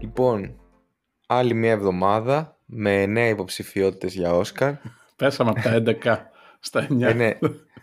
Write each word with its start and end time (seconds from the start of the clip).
Λοιπόν, 0.00 0.60
άλλη 1.26 1.54
μια 1.54 1.70
εβδομάδα 1.70 2.58
με 2.64 3.06
νέα 3.06 3.28
υποψηφιότητες 3.28 4.14
για 4.14 4.34
Όσκαρ. 4.34 4.72
Πέσαμε 5.16 5.50
από 5.50 5.60
τα 5.60 5.82
11 6.02 6.16
στα 6.60 6.86
9. 6.90 7.00
Ε, 7.00 7.12
ναι. 7.12 7.38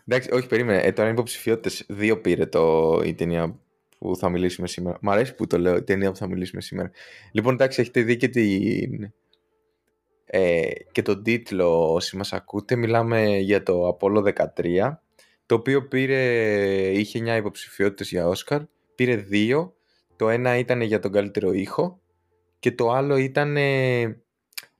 Εντάξει, 0.05 0.31
όχι, 0.31 0.47
περίμενε. 0.47 0.81
Ε, 0.81 0.91
τώρα 0.91 1.09
είναι 1.09 1.17
υποψηφιότητες. 1.17 1.85
Δύο 1.87 2.21
πήρε 2.21 2.45
το, 2.45 2.93
η 3.05 3.13
ταινία 3.13 3.59
που 3.99 4.15
θα 4.15 4.29
μιλήσουμε 4.29 4.67
σήμερα. 4.67 4.97
Μ' 5.01 5.09
αρέσει 5.09 5.35
που 5.35 5.47
το 5.47 5.57
λέω, 5.59 5.75
η 5.75 5.83
ταινία 5.83 6.11
που 6.11 6.17
θα 6.17 6.27
μιλήσουμε 6.27 6.61
σήμερα. 6.61 6.91
Λοιπόν, 7.31 7.53
εντάξει, 7.53 7.81
έχετε 7.81 8.01
δει 8.01 8.17
και, 8.17 8.27
την, 8.27 9.13
ε, 10.25 10.69
και 10.91 11.01
τον 11.01 11.23
τίτλο 11.23 11.93
όσοι 11.93 12.17
μας 12.17 12.33
ακούτε. 12.33 12.75
Μιλάμε 12.75 13.37
για 13.37 13.63
το 13.63 13.97
Apollo 13.99 14.33
13, 14.55 15.01
το 15.45 15.55
οποίο 15.55 15.87
πήρε, 15.87 16.21
είχε 16.91 17.19
9 17.19 17.37
υποψηφιότητες 17.37 18.09
για 18.09 18.27
Όσκαρ. 18.27 18.61
Πήρε 18.95 19.15
δύο. 19.15 19.73
Το 20.15 20.29
ένα 20.29 20.57
ήταν 20.57 20.81
για 20.81 20.99
τον 20.99 21.11
καλύτερο 21.11 21.51
ήχο 21.51 22.01
και 22.59 22.71
το 22.71 22.91
άλλο 22.91 23.17
ήταν, 23.17 23.57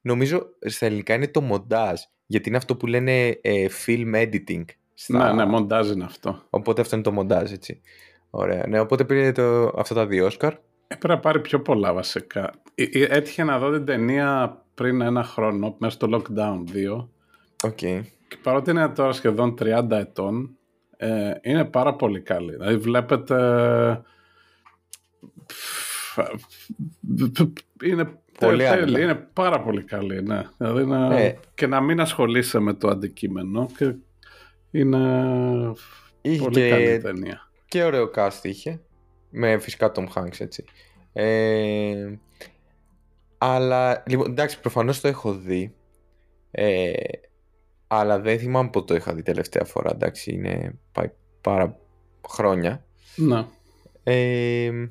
νομίζω 0.01 0.45
στα 0.59 0.85
ελληνικά 0.85 1.13
είναι 1.13 1.27
το 1.27 1.41
μοντάζ, 1.41 2.01
γιατί 2.25 2.47
είναι 2.49 2.57
αυτό 2.57 2.75
που 2.75 2.87
λένε 2.87 3.27
ε, 3.41 3.67
film 3.85 4.15
editing. 4.15 4.63
Στα... 4.93 5.27
Ναι, 5.27 5.33
ναι, 5.33 5.49
μοντάζ 5.49 5.89
είναι 5.89 6.03
αυτό. 6.03 6.43
Οπότε 6.49 6.81
αυτό 6.81 6.95
είναι 6.95 7.03
το 7.03 7.11
μοντάζ, 7.11 7.51
έτσι. 7.51 7.81
Ωραία. 8.29 8.67
Ναι, 8.67 8.79
οπότε 8.79 9.05
πήρε 9.05 9.31
το, 9.31 9.73
αυτά 9.75 9.95
τα 9.95 10.05
δύο 10.05 10.25
Όσκαρ. 10.25 10.53
Έπρεπε 10.87 11.13
να 11.13 11.19
πάρει 11.19 11.39
πιο 11.39 11.61
πολλά 11.61 11.93
βασικά. 11.93 12.51
Ε, 12.75 12.83
ε, 12.83 13.03
έτυχε 13.03 13.43
να 13.43 13.59
δω 13.59 13.71
την 13.71 13.85
ταινία 13.85 14.57
πριν 14.73 15.01
ένα 15.01 15.23
χρόνο, 15.23 15.75
μέσα 15.79 15.93
στο 15.93 16.07
lockdown 16.11 16.63
2. 16.73 17.07
Okay. 17.69 18.01
Και 18.27 18.37
παρότι 18.43 18.71
είναι 18.71 18.89
τώρα 18.89 19.11
σχεδόν 19.11 19.55
30 19.59 19.91
ετών, 19.91 20.57
ε, 20.97 21.31
είναι 21.41 21.65
πάρα 21.65 21.95
πολύ 21.95 22.21
καλή. 22.21 22.51
Δηλαδή 22.51 22.77
βλέπετε 22.77 23.35
είναι 27.83 28.19
πολύ 28.39 28.63
τέλει, 28.63 29.01
είναι 29.01 29.15
πάρα 29.33 29.61
πολύ 29.61 29.83
καλή, 29.83 30.21
ναι. 30.23 30.41
Δηλαδή 30.57 30.85
να, 30.85 31.19
ε. 31.19 31.39
και 31.53 31.67
να 31.67 31.81
μην 31.81 31.99
ασχολείσαι 31.99 32.59
με 32.59 32.73
το 32.73 32.87
αντικείμενο 32.87 33.69
και 33.77 33.93
είναι 34.71 34.99
είχε 36.21 36.41
πολύ 36.41 36.55
και, 36.55 36.69
καλή 36.69 36.97
ταινία. 36.97 37.48
Και 37.69 37.83
ωραίο 37.83 38.11
cast 38.15 38.39
είχε, 38.41 38.81
με 39.29 39.57
φυσικά 39.59 39.91
Tom 39.95 40.07
Hanks 40.15 40.39
έτσι. 40.39 40.63
Ε, 41.13 42.13
αλλά, 43.37 44.03
λοιπόν, 44.07 44.29
εντάξει, 44.29 44.59
προφανώς 44.59 45.01
το 45.01 45.07
έχω 45.07 45.33
δει, 45.33 45.75
ε, 46.51 46.91
αλλά 47.87 48.19
δεν 48.19 48.39
θυμάμαι 48.39 48.69
πότε 48.69 48.85
το 48.85 48.95
είχα 48.95 49.13
δει 49.13 49.21
τελευταία 49.21 49.65
φορά, 49.65 49.91
εντάξει, 49.93 50.31
είναι 50.31 50.79
πάει 50.91 51.11
πάρα 51.41 51.79
χρόνια. 52.27 52.85
Ναι. 53.15 53.45
Ε, 54.03 54.89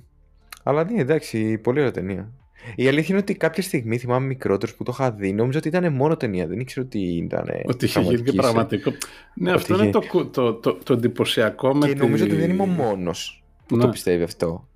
αλλά 0.63 0.85
ναι, 0.85 1.01
εντάξει, 1.01 1.59
πολύ 1.59 1.79
ωραία 1.79 1.93
ταινία. 1.93 2.33
Η 2.75 2.89
αλήθεια 2.89 3.07
είναι 3.09 3.19
ότι 3.19 3.35
κάποια 3.35 3.63
στιγμή 3.63 3.99
θυμάμαι 3.99 4.27
μικρότερος 4.27 4.75
που 4.75 4.85
το 4.85 4.93
είχα 4.95 5.13
δει. 5.13 5.33
Νόμιζα 5.33 5.59
ότι 5.59 5.69
ήταν 5.69 5.93
μόνο 5.93 6.17
ταινία. 6.17 6.47
Δεν 6.47 6.61
ήξερα 6.61 6.87
ότι 6.87 6.99
ήταν. 6.99 7.49
Ότι 7.65 7.85
είχε 7.85 8.01
γίνει 8.01 8.23
και 8.23 8.33
πραγματικό. 8.33 8.93
Ναι, 9.35 9.53
αυτό 9.53 9.83
είναι 9.83 9.91
το, 9.91 10.01
το, 10.31 10.55
το, 10.55 10.75
το, 10.75 10.93
εντυπωσιακό 10.93 11.75
με 11.75 11.87
Και 11.87 11.95
νομίζω 11.95 12.25
ότι 12.25 12.35
δεν 12.35 12.51
είμαι 12.51 12.63
ο 12.63 12.67
μόνος 12.67 13.45
που 13.67 13.79
το 13.79 13.89
πιστεύει 13.89 14.23
αυτό. 14.23 14.69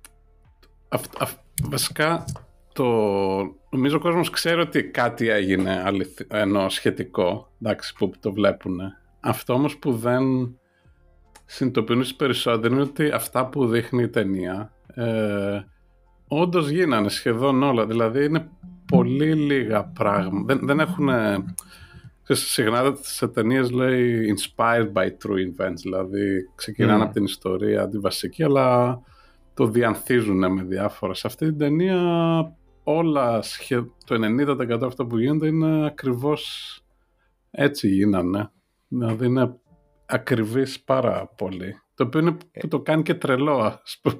βασικά, 1.63 2.25
το... 2.73 2.85
νομίζω 3.69 3.97
ο 3.97 3.99
κόσμος 3.99 4.29
ξέρει 4.29 4.61
ότι 4.61 4.83
κάτι 4.83 5.29
έγινε 5.29 5.83
ενώ 6.27 6.69
σχετικό, 6.69 7.51
εντάξει, 7.61 7.93
που 7.93 8.11
το 8.19 8.33
βλέπουν. 8.33 8.79
Αυτό 9.19 9.53
όμως 9.53 9.77
που 9.77 9.93
δεν 9.93 10.23
συνειδητοποιούν 11.45 12.05
περισσότερο 12.17 12.73
είναι 12.73 12.83
ότι 12.83 13.09
αυτά 13.09 13.45
που 13.45 13.67
δείχνει 13.67 14.03
η 14.03 14.07
ταινία 14.07 14.71
ε, 14.95 15.61
Όντως 16.41 16.69
γίνανε 16.69 17.09
σχεδόν 17.09 17.63
όλα. 17.63 17.85
Δηλαδή 17.85 18.25
είναι 18.25 18.49
πολύ 18.85 19.33
λίγα 19.33 19.83
πράγματα. 19.83 20.55
Δεν, 20.55 20.65
δεν 20.65 20.79
έχουν. 20.79 21.09
Συχνά 22.25 22.95
σε 23.01 23.27
ταινίες 23.27 23.71
λέει 23.71 24.35
inspired 24.37 24.91
by 24.93 25.05
true 25.05 25.61
events, 25.61 25.77
δηλαδή 25.81 26.49
ξεκινάνε 26.55 26.99
mm. 26.99 27.05
από 27.05 27.13
την 27.13 27.23
ιστορία 27.23 27.89
τη 27.89 27.97
βασική, 27.97 28.43
αλλά 28.43 28.99
το 29.53 29.65
διανθίζουν 29.65 30.53
με 30.53 30.63
διάφορα. 30.63 31.13
Σε 31.13 31.27
αυτή 31.27 31.45
την 31.45 31.57
ταινία 31.57 31.97
όλα, 32.83 33.43
το 34.05 34.15
90% 34.15 34.81
αυτό 34.85 35.05
που 35.05 35.17
γίνεται 35.17 35.47
είναι 35.47 35.85
ακριβώς 35.85 36.77
έτσι 37.51 37.87
γίνανε. 37.87 38.51
Δηλαδή 38.87 39.25
είναι 39.25 39.55
ακριβής 40.05 40.83
πάρα 40.83 41.27
πολύ. 41.37 41.81
Το 41.95 42.03
οποίο 42.03 42.19
είναι, 42.19 42.37
που 42.59 42.67
το 42.67 42.81
κάνει 42.81 43.03
και 43.03 43.13
τρελό, 43.13 43.57
ας 43.57 43.99
πούμε. 44.01 44.19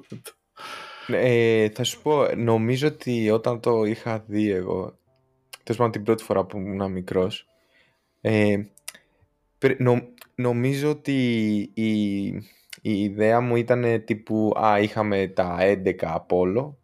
Ε, 1.08 1.68
θα 1.68 1.84
σου 1.84 2.02
πω, 2.02 2.34
νομίζω 2.36 2.88
ότι 2.88 3.30
όταν 3.30 3.60
το 3.60 3.84
είχα 3.84 4.24
δει 4.26 4.50
εγώ, 4.50 4.98
τέλος 5.62 5.76
πάντων 5.76 5.92
την 5.92 6.02
πρώτη 6.02 6.22
φορά 6.22 6.44
που 6.44 6.58
ήμουν 6.58 6.92
μικρός, 6.92 7.46
ε, 8.20 8.62
νομίζω 10.34 10.90
ότι 10.90 11.12
η, 11.74 12.24
η 12.82 13.02
ιδέα 13.02 13.40
μου 13.40 13.56
ήταν 13.56 14.04
τύπου 14.04 14.52
«Α, 14.56 14.80
είχαμε 14.80 15.28
τα 15.28 15.56
11 15.60 15.94
Απόλλω». 16.00 16.78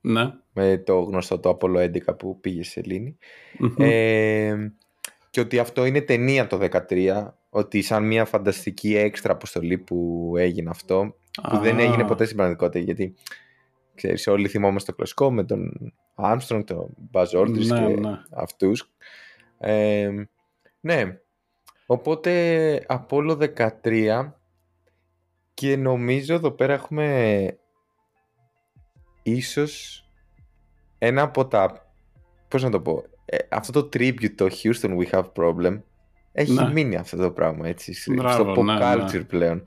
Ναι. 0.00 0.32
Με 0.52 0.78
το 0.78 1.00
γνωστό 1.00 1.38
το 1.38 1.48
Απόλλω 1.48 1.80
11 1.80 2.18
που 2.18 2.40
πήγε 2.40 2.64
σε 2.64 2.80
Ελλήνη. 2.80 3.16
Ε, 3.78 4.56
και 5.30 5.40
ότι 5.40 5.58
αυτό 5.58 5.84
είναι 5.84 6.00
ταινία 6.00 6.46
το 6.46 6.68
13, 6.88 7.28
ότι 7.50 7.82
σαν 7.82 8.06
μια 8.06 8.24
φανταστική 8.24 8.96
έξτρα 8.96 9.32
αποστολή 9.32 9.78
που 9.78 10.32
έγινε 10.36 10.70
αυτό, 10.70 11.16
που 11.42 11.58
δεν 11.58 11.78
έγινε 11.78 12.04
ποτέ 12.04 12.24
στην 12.24 12.36
πραγματικότητα, 12.36 12.84
γιατί 12.84 13.14
ξέρεις, 13.94 14.26
όλοι 14.26 14.48
θυμόμαστε 14.48 14.90
το 14.90 14.96
κλασικό 14.96 15.32
με 15.32 15.44
τον 15.44 15.92
Armstrong, 16.14 16.62
τον 16.66 16.94
Buzz 17.12 17.26
Aldrin 17.26 17.66
ναι, 17.66 17.86
και 17.86 18.00
ναι. 18.00 18.20
αυτούς. 18.30 18.90
ναι, 20.80 21.18
οπότε 21.86 22.84
Απόλλω 22.86 23.38
13 23.82 24.32
και 25.54 25.76
νομίζω 25.76 26.34
εδώ 26.34 26.50
πέρα 26.50 26.72
έχουμε 26.72 27.58
ίσως 29.22 30.04
ένα 30.98 31.22
από 31.22 31.46
τα, 31.46 31.92
πώς 32.48 32.62
να 32.62 32.70
το 32.70 32.80
πω, 32.80 33.04
ε, 33.24 33.36
αυτό 33.48 33.82
το 33.82 33.88
tribute 33.92 34.34
το 34.34 34.46
Houston 34.62 34.98
We 34.98 35.10
Have 35.10 35.32
Problem 35.36 35.80
έχει 36.32 36.52
ναι. 36.52 36.72
μείνει 36.72 36.96
αυτό 36.96 37.16
το 37.16 37.30
πράγμα 37.30 37.68
έτσι, 37.68 37.94
στο 37.94 38.54
pop 38.56 38.82
culture 38.82 39.26
πλέον. 39.26 39.62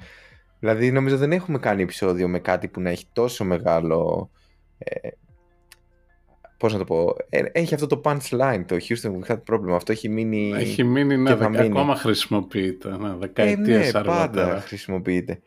Δηλαδή 0.59 0.91
νομίζω 0.91 1.17
δεν 1.17 1.31
έχουμε 1.31 1.59
κάνει 1.59 1.81
επεισόδιο 1.81 2.27
με 2.27 2.39
κάτι 2.39 2.67
που 2.67 2.81
να 2.81 2.89
έχει 2.89 3.05
τόσο 3.13 3.43
μεγάλο... 3.43 4.29
Ε, 4.77 5.09
πώς 6.57 6.73
να 6.73 6.79
το 6.79 6.85
πω... 6.85 7.15
Ε, 7.29 7.43
έχει 7.51 7.73
αυτό 7.73 7.87
το 7.87 8.01
punchline, 8.03 8.63
το 8.65 8.75
Houston 8.75 9.11
we 9.11 9.31
had 9.31 9.39
problem. 9.51 9.71
Αυτό 9.71 9.91
έχει 9.91 10.09
μείνει... 10.09 10.53
Έχει 10.55 10.83
μείνει, 10.83 11.17
ναι, 11.17 11.35
δεκα, 11.35 11.61
ακόμα 11.61 11.95
χρησιμοποιείται. 11.95 12.97
Ναι, 12.97 13.15
δεκαετίες 13.19 13.93
ε, 13.93 13.97
ναι, 13.97 14.03
πάντα 14.03 14.61
χρησιμοποιείται. 14.61 15.39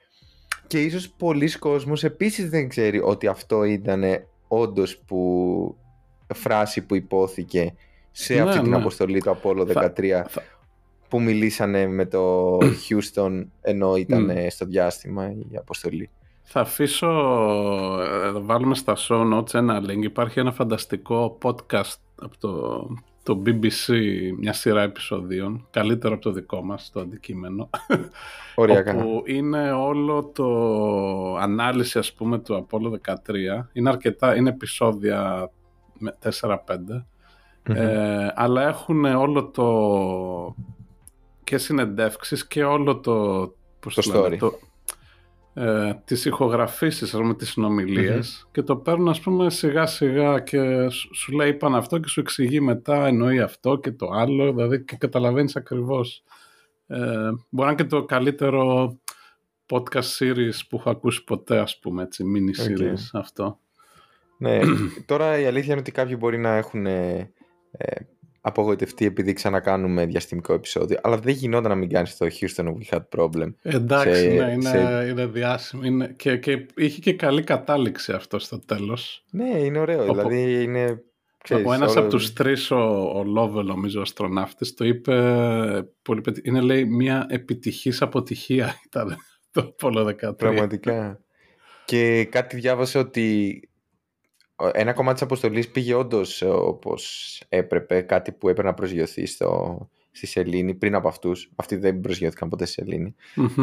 Και 0.67 0.83
ίσως 0.83 1.09
πολλοί 1.09 1.59
κόσμος 1.59 2.05
επίσης 2.05 2.51
δεν 2.51 2.69
ξέρει 2.69 3.01
ότι 3.01 3.27
αυτό 3.27 3.65
ήταν 3.65 4.05
όντως 4.49 4.99
που 4.99 5.77
φράση 6.35 6.81
που 6.81 6.95
υπόθηκε 6.95 7.75
σε 8.11 8.35
ναι, 8.35 8.41
αυτή 8.41 8.61
την 8.61 8.71
ναι. 8.71 8.77
αποστολή 8.77 9.21
του 9.21 9.39
Apollo 9.43 9.91
13 9.93 10.23
που 11.11 11.21
μιλήσανε 11.23 11.87
με 11.87 12.07
το 12.07 12.57
Houston 12.89 13.45
ενώ 13.61 13.97
ήταν 13.97 14.33
στο 14.51 14.65
διάστημα 14.65 15.31
η 15.31 15.57
αποστολή. 15.57 16.11
Θα 16.43 16.61
αφήσω, 16.61 17.09
ε, 18.01 18.33
θα 18.33 18.41
βάλουμε 18.41 18.75
στα 18.75 18.97
show 18.97 19.35
notes 19.35 19.55
ένα 19.55 19.81
link. 19.81 20.03
Υπάρχει 20.03 20.41
ένα 20.41 20.53
φανταστικό 20.53 21.39
podcast 21.43 21.95
από 22.23 22.39
το, 22.39 22.87
το 23.23 23.43
BBC, 23.47 23.95
μια 24.39 24.53
σειρά 24.53 24.83
επεισοδίων, 24.83 25.67
καλύτερο 25.71 26.15
από 26.15 26.23
το 26.23 26.33
δικό 26.33 26.63
μας, 26.63 26.91
το 26.93 27.01
αντικείμενο. 27.01 27.71
Ωραία, 28.55 28.79
όπου 28.79 29.23
είναι 29.27 29.73
όλο 29.73 30.31
το 30.35 31.37
ανάλυση, 31.37 31.99
ας 31.99 32.13
πούμε, 32.13 32.39
του 32.39 32.67
Apollo 32.67 33.13
13. 33.13 33.15
Είναι 33.73 33.89
αρκετά, 33.89 34.37
είναι 34.37 34.49
επεισόδια 34.49 35.51
4-5. 36.41 36.57
Ε, 37.63 38.29
αλλά 38.35 38.69
έχουν 38.69 39.05
όλο 39.05 39.45
το 39.45 39.67
και 41.51 41.59
συνεντεύξεις 41.59 42.47
και 42.47 42.65
όλο 42.65 43.01
το, 43.01 43.15
πώς 43.81 43.95
το 43.95 44.03
story. 44.15 44.37
Το, 44.39 44.59
ε, 45.55 45.95
τις 46.05 46.25
ηχογραφήσεις 46.25 47.13
με 47.13 47.35
τις 47.35 47.51
συνομιλιες 47.51 48.49
και 48.53 48.63
το 48.63 48.77
παίρνουν 48.77 49.09
ας 49.09 49.21
πούμε 49.21 49.51
σιγά 49.51 49.87
σιγά 49.87 50.41
και 50.41 50.89
σου 50.89 51.33
λέει 51.33 51.49
είπαν 51.49 51.75
αυτό 51.75 51.99
και 51.99 52.09
σου 52.09 52.21
εξηγεί 52.21 52.61
μετά 52.61 53.07
εννοεί 53.07 53.41
αυτό 53.41 53.77
και 53.77 53.93
το 53.93 54.11
άλλο 54.11 54.53
δηλαδή 54.53 54.85
και 54.85 54.97
καταλαβαίνεις 54.97 55.57
ακριβώς. 55.57 56.23
Ε, 56.87 56.99
μπορεί 57.49 57.67
να 57.67 57.67
είναι 57.67 57.75
και 57.75 57.85
το 57.85 58.05
καλύτερο 58.05 58.97
podcast 59.67 60.19
series 60.19 60.61
που 60.69 60.77
έχω 60.77 60.91
ακούσει 60.91 61.25
ποτέ 61.25 61.59
ας 61.59 61.79
πούμε 61.79 62.03
έτσι 62.03 62.25
mini 62.35 62.67
series 62.67 63.09
αυτό. 63.13 63.59
Ναι, 64.39 64.61
τώρα 65.07 65.39
η 65.39 65.47
αλήθεια 65.47 65.71
είναι 65.71 65.81
ότι 65.81 65.93
κάποιοι 65.93 66.17
μπορεί 66.19 66.39
να 66.39 66.57
έχουν 66.57 66.87
ε, 66.87 67.33
ε, 67.71 68.01
απογοητευτεί 68.41 69.05
επειδή 69.05 69.33
ξανακάνουμε 69.33 70.07
διαστημικό 70.07 70.53
επεισόδιο. 70.53 70.99
Αλλά 71.03 71.19
δεν 71.19 71.35
γινόταν 71.35 71.71
να 71.71 71.77
μην 71.77 71.89
κάνει 71.89 72.09
το 72.19 72.27
Houston 72.41 72.65
We 72.65 72.97
Had 72.97 73.19
Problem. 73.19 73.53
Εντάξει, 73.63 74.21
σε, 74.21 74.27
ναι, 74.27 74.53
είναι, 74.53 74.69
σε... 74.69 75.07
είναι 75.09 75.27
διάσημο. 75.27 75.83
Είναι, 75.85 76.15
και, 76.17 76.37
και 76.37 76.67
είχε 76.77 77.01
και 77.01 77.13
καλή 77.13 77.43
κατάληξη 77.43 78.13
αυτό 78.13 78.39
στο 78.39 78.59
τέλος. 78.59 79.25
Ναι, 79.31 79.59
είναι 79.59 79.79
ωραίο. 79.79 80.03
Οπό... 80.03 80.13
Δηλαδή 80.13 80.63
είναι 80.63 81.03
Ξέρεις, 81.43 81.65
από 81.65 81.73
ένας 81.73 81.91
όλο... 81.91 82.01
από 82.01 82.11
τους 82.11 82.33
τρεις, 82.33 82.71
ο, 82.71 83.13
ο 83.15 83.25
Λόβελ, 83.25 83.67
νομίζω, 83.67 83.99
ο 83.99 84.03
αστροναύτης, 84.03 84.75
το 84.75 84.85
είπε 84.85 85.15
πολύ 86.03 86.23
Είναι, 86.43 86.61
λέει, 86.61 86.85
μια 86.85 87.27
επιτυχής 87.31 88.03
αποτυχία 88.03 88.75
ήταν 88.87 89.17
το 89.51 89.75
Apollo 89.81 90.07
13. 90.29 90.37
Πραγματικά. 90.37 91.21
και 91.85 92.25
κάτι 92.25 92.57
διάβασε 92.57 92.99
ότι 92.99 93.70
ένα 94.73 94.93
κομμάτι 94.93 95.15
της 95.15 95.23
αποστολής 95.23 95.71
πήγε 95.71 95.95
όντως 95.95 96.43
όπως 96.43 97.43
έπρεπε, 97.49 98.01
κάτι 98.01 98.33
που 98.33 98.49
έπρεπε 98.49 98.69
να 98.69 98.75
προσγειωθεί 98.75 99.27
στο, 99.27 99.79
στη 100.11 100.27
Σελήνη 100.27 100.75
πριν 100.75 100.95
από 100.95 101.09
αυτούς. 101.09 101.51
Αυτοί 101.57 101.77
δεν 101.77 102.01
προσγειώθηκαν 102.01 102.49
ποτέ 102.49 102.65
στη 102.65 102.75
σεληνη 102.75 103.15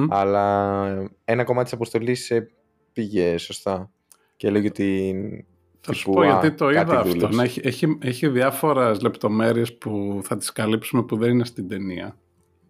Αλλά 0.09 1.09
ένα 1.25 1.43
κομμάτι 1.43 1.63
της 1.63 1.73
αποστολής 1.73 2.31
ε, 2.31 2.51
πήγε 2.93 3.37
σωστά. 3.37 3.91
Και 4.35 4.47
έλεγε 4.47 4.67
ότι 4.67 5.45
θα 5.79 5.93
σου 5.93 6.11
πω 6.11 6.23
γιατί 6.23 6.51
το 6.51 6.69
είδα 6.69 6.99
αυτό. 6.99 7.29
Έχει, 7.41 7.61
έχει, 7.63 7.97
έχει 8.01 8.27
διάφορες 8.27 9.01
λεπτομέρειες 9.01 9.77
που 9.77 10.19
θα 10.23 10.37
τις 10.37 10.51
καλύψουμε 10.51 11.03
που 11.03 11.17
δεν 11.17 11.29
είναι 11.31 11.45
στην 11.45 11.67
ταινία. 11.67 12.17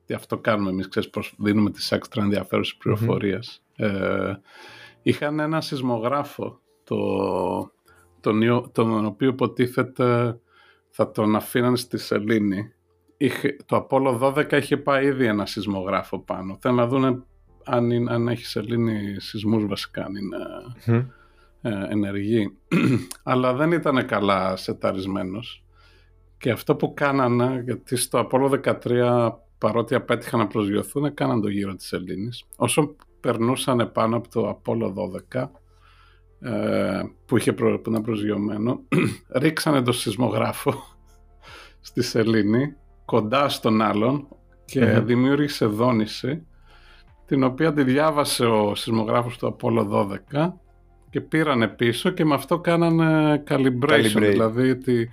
Τι 0.05 0.13
αυτό 0.13 0.37
κάνουμε 0.37 0.69
εμείς, 0.69 0.87
ξέρεις 0.87 1.09
πώς 1.09 1.33
δίνουμε 1.37 1.71
τις 1.71 1.91
έξτρα 1.91 2.23
ενδιαφέρουσες 2.23 2.75
πληροφορίες. 2.75 3.63
Ε, 3.75 4.33
είχαν 5.01 5.39
ένα 5.39 5.61
σεισμογράφο 5.61 6.59
το, 6.83 6.97
τον, 8.31 8.71
τον 8.71 9.05
οποίο 9.05 9.29
υποτίθεται 9.29 10.39
θα 10.89 11.11
τον 11.11 11.35
αφήναν 11.35 11.77
στη 11.77 11.97
Σελήνη. 11.97 12.71
Είχε, 13.17 13.55
το 13.65 13.75
Απόλλω 13.75 14.19
12 14.21 14.51
είχε 14.53 14.77
πάει 14.77 15.05
ήδη 15.05 15.25
ένα 15.25 15.45
σεισμογράφο 15.45 16.19
πάνω. 16.19 16.57
Θέλω 16.61 16.75
να 16.75 16.87
δουν 16.87 17.25
αν, 17.63 17.91
είναι, 17.91 18.13
αν 18.13 18.27
έχει 18.27 18.45
Σελήνη 18.45 19.19
σεισμούς 19.19 19.65
βασικά, 19.65 20.05
αν 20.05 20.15
είναι 20.15 20.37
ε, 21.61 21.91
ενεργή. 21.91 22.57
Αλλά 23.23 23.53
δεν 23.53 23.71
ήταν 23.71 24.05
καλά 24.05 24.55
σεταρισμένος. 24.55 25.63
Και 26.37 26.51
αυτό 26.51 26.75
που 26.75 26.93
κάνανε, 26.93 27.61
γιατί 27.65 27.95
στο 27.95 28.19
Απόλλω 28.19 28.59
13 28.63 29.31
παρότι 29.57 29.95
απέτυχαν 29.95 30.39
να 30.39 30.47
προσγειωθούν, 30.47 31.13
κάναν 31.13 31.41
το 31.41 31.47
γύρο 31.47 31.75
της 31.75 31.91
Ελλήνης. 31.91 32.43
Όσο 32.55 32.95
περνούσαν 33.19 33.91
πάνω 33.91 34.17
από 34.17 34.29
το 34.29 34.49
Απόλλω 34.49 34.93
12, 35.33 35.49
ε, 36.39 37.01
που, 37.25 37.37
είχε 37.37 37.53
προ, 37.53 37.79
που 37.79 37.89
ήταν 37.89 38.01
προσγειωμένο, 38.01 38.81
ρίξανε 39.41 39.81
το 39.81 39.91
σεισμογράφο 39.91 40.73
στη 41.87 42.01
Σελήνη, 42.01 42.75
κοντά 43.05 43.49
στον 43.49 43.81
άλλον 43.81 44.27
και 44.65 44.85
δημιούργησε 44.85 45.65
δόνηση, 45.65 46.45
την 47.25 47.43
οποία 47.43 47.73
τη 47.73 47.83
διάβασε 47.83 48.45
ο 48.45 48.75
σεισμογράφος 48.75 49.37
του 49.37 49.47
Απόλλω 49.47 50.09
12 50.33 50.51
και 51.09 51.21
πήρανε 51.21 51.67
πίσω 51.67 52.09
και 52.09 52.25
με 52.25 52.33
αυτό 52.33 52.59
κάνανε 52.59 53.43
calibration, 53.49 54.19
δηλαδή 54.19 54.69
ότι 54.69 55.09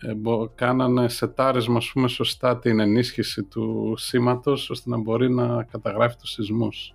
ε, 0.00 0.14
κάνανε 0.54 1.08
σετάρισμα 1.08 1.76
ας 1.76 1.90
πούμε 1.92 2.08
σωστά 2.08 2.58
την 2.58 2.80
ενίσχυση 2.80 3.42
του 3.42 3.94
σήματος 3.96 4.70
ώστε 4.70 4.90
να 4.90 4.96
μπορεί 4.96 5.30
να 5.30 5.62
καταγράφει 5.62 6.16
τους 6.16 6.30
σεισμούς. 6.30 6.94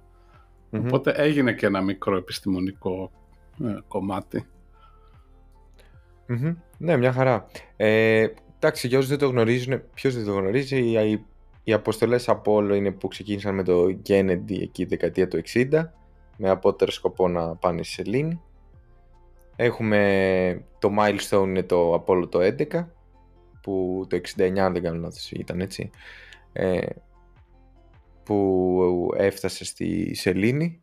Οπότε 0.71 1.12
έγινε 1.12 1.54
και 1.54 1.65
ένα 1.65 1.81
μικρό 1.81 2.15
επιστημονικό 2.15 3.12
ε, 3.63 3.77
κομματι 3.88 4.45
Ναι, 6.77 6.97
μια 6.97 7.11
χαρά. 7.11 7.45
Ε, 7.75 8.27
εντάξει, 8.55 8.88
για 8.88 8.97
όσους 8.97 9.09
δεν 9.09 9.19
το 9.19 9.27
γνωρίζουν, 9.27 9.81
ποιος 9.94 10.15
δεν 10.15 10.25
το 10.25 10.31
γνωρίζει, 10.31 10.77
οι, 10.77 11.25
οι 11.63 11.73
αποστολές 11.73 12.29
Apollo 12.29 12.71
είναι 12.75 12.91
που 12.91 13.07
ξεκίνησαν 13.07 13.55
με 13.55 13.63
το 13.63 14.00
Kennedy 14.07 14.61
εκεί 14.61 14.85
δεκαετία 14.85 15.27
του 15.27 15.41
60 15.53 15.67
με 16.38 16.50
απότερο 16.50 16.91
σκοπό 16.91 17.27
να 17.27 17.55
πάνε 17.55 17.83
στη 17.83 17.94
Σελήνη. 17.94 18.41
Έχουμε 19.55 20.65
το 20.79 20.89
milestone 21.00 21.45
είναι 21.47 21.63
το 21.63 21.94
Apollo 21.94 22.29
το 22.29 22.39
11 22.39 22.85
που 23.61 24.05
το 24.09 24.19
69 24.38 24.57
αν 24.57 24.73
δεν 24.73 24.83
κάνω 24.83 25.00
λάθος 25.00 25.31
ήταν 25.31 25.61
έτσι 25.61 25.89
ε, 26.53 26.85
που 28.23 29.09
έφτασε 29.17 29.65
στη 29.65 30.13
Σελήνη 30.13 30.82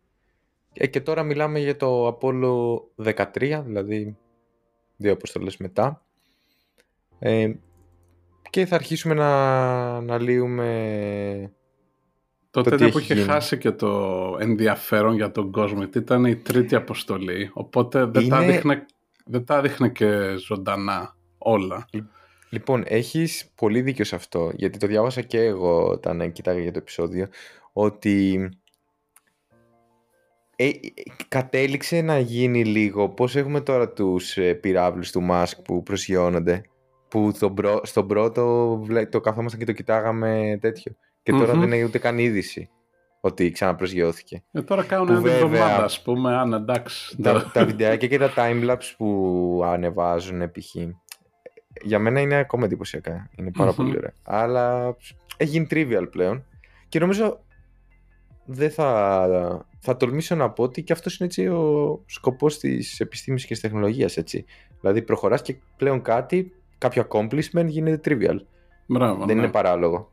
ε, 0.73 0.87
και 0.87 1.01
τώρα 1.01 1.23
μιλάμε 1.23 1.59
για 1.59 1.77
το 1.77 2.19
Apollo 2.21 2.81
13 3.15 3.63
δηλαδή 3.65 4.17
δύο 4.97 5.13
αποστολές 5.13 5.57
μετά 5.57 6.05
ε, 7.19 7.53
και 8.51 8.67
θα 8.67 8.75
αρχίσουμε 8.75 9.15
να, 9.15 10.01
να 10.01 10.19
λύουμε 10.19 11.53
Τότε 12.51 12.75
ήταν 12.75 12.91
που 12.91 12.99
είχε 12.99 13.15
χάσει 13.15 13.59
και 13.59 13.71
το 13.71 14.37
ενδιαφέρον 14.41 15.15
για 15.15 15.31
τον 15.33 15.51
κόσμο, 15.51 15.79
γιατί 15.79 15.99
ήταν 15.99 16.25
η 16.25 16.37
τρίτη 16.37 16.75
αποστολή, 16.75 17.51
οπότε 17.53 18.05
δεν, 18.05 18.29
τα, 18.29 18.41
δείχνε, 18.43 18.87
δεν 19.25 19.45
τα 19.45 19.61
δείχνε 19.61 19.89
και 19.89 20.37
ζωντανά 20.37 21.17
όλα. 21.39 21.89
Λοιπόν, 22.51 22.83
έχεις 22.87 23.51
πολύ 23.55 23.81
δίκιο 23.81 24.05
σε 24.05 24.15
αυτό, 24.15 24.53
γιατί 24.55 24.79
το 24.79 24.87
διάβασα 24.87 25.21
και 25.21 25.41
εγώ 25.41 25.87
όταν 25.87 26.33
κοιτάγα 26.33 26.61
για 26.61 26.73
το 26.73 26.79
επεισόδιο, 26.79 27.29
ότι 27.73 28.49
ε, 30.63 30.71
κατέληξε 31.29 32.01
να 32.01 32.19
γίνει 32.19 32.65
λίγο 32.65 33.09
πώς 33.09 33.37
έχουμε 33.37 33.61
τώρα 33.61 33.89
τους 33.89 34.37
ε, 34.37 34.55
πυράβλους 34.55 35.11
του 35.11 35.21
Μάσκ 35.23 35.61
που 35.61 35.83
προσγειώνονται, 35.83 36.63
που 37.09 37.33
το, 37.39 37.55
στον 37.83 38.07
πρώτο 38.07 38.83
το 39.11 39.21
καθόμασταν 39.21 39.59
και 39.59 39.67
το 39.67 39.73
κοιτάγαμε 39.73 40.59
τέτοιο. 40.61 40.97
Και 41.23 41.33
τωρα 41.33 41.55
δεν 41.55 41.73
έχει 41.73 41.85
ούτε 41.85 41.99
καν 41.99 42.19
είδηση 42.19 42.69
ότι 43.21 43.51
ξαναπροσγειώθηκε. 43.51 44.43
Ε, 44.53 44.63
τώρα 44.63 44.85
κάνουν 44.85 45.21
μια 45.21 45.33
εβδομάδα, 45.33 45.85
ας 45.85 46.03
πούμε, 46.03 46.37
αν 46.37 46.53
εντάξει. 46.53 47.17
Τα, 47.23 47.51
τα 47.53 47.65
βιντεάκια 47.65 48.09
και 48.09 48.19
τα 48.19 48.33
timelapse 48.37 48.95
που 48.97 49.61
ανεβάζουν 49.65 50.51
π.χ. 50.51 50.75
Για 51.83 51.99
μένα 51.99 52.21
είναι 52.21 52.37
ακόμα 52.37 52.65
εντυπωσιακά. 52.65 53.31
Είναι 53.37 53.51
πάρα 53.51 53.73
πολύ 53.73 53.97
ωραία. 53.97 54.13
Αλλά 54.23 54.97
έχει 55.37 55.51
γίνει 55.51 55.67
trivial 55.71 56.07
πλέον. 56.11 56.45
Και 56.89 56.99
νομίζω 56.99 57.41
δεν 58.45 58.71
θα, 58.71 59.67
θα 59.81 59.97
τολμήσω 59.97 60.35
να 60.35 60.51
πω 60.51 60.63
ότι 60.63 60.83
και 60.83 60.93
αυτός 60.93 61.19
είναι 61.19 61.29
έτσι 61.29 61.47
ο 61.47 62.03
σκοπός 62.07 62.59
της 62.59 63.01
επιστήμης 63.01 63.47
και 63.47 63.53
της 63.53 63.63
τεχνολογίας. 63.63 64.17
Έτσι. 64.17 64.45
Δηλαδή 64.81 65.03
προχωράς 65.03 65.43
και 65.43 65.57
πλέον 65.77 66.03
κάτι, 66.03 66.53
κάποιο 66.79 67.07
accomplishment 67.09 67.67
γίνεται 67.67 68.01
trivial. 68.05 68.37
Μπράβο, 68.87 69.25
δεν 69.25 69.37
ναι. 69.37 69.43
είναι 69.43 69.51
παράλογο. 69.51 70.11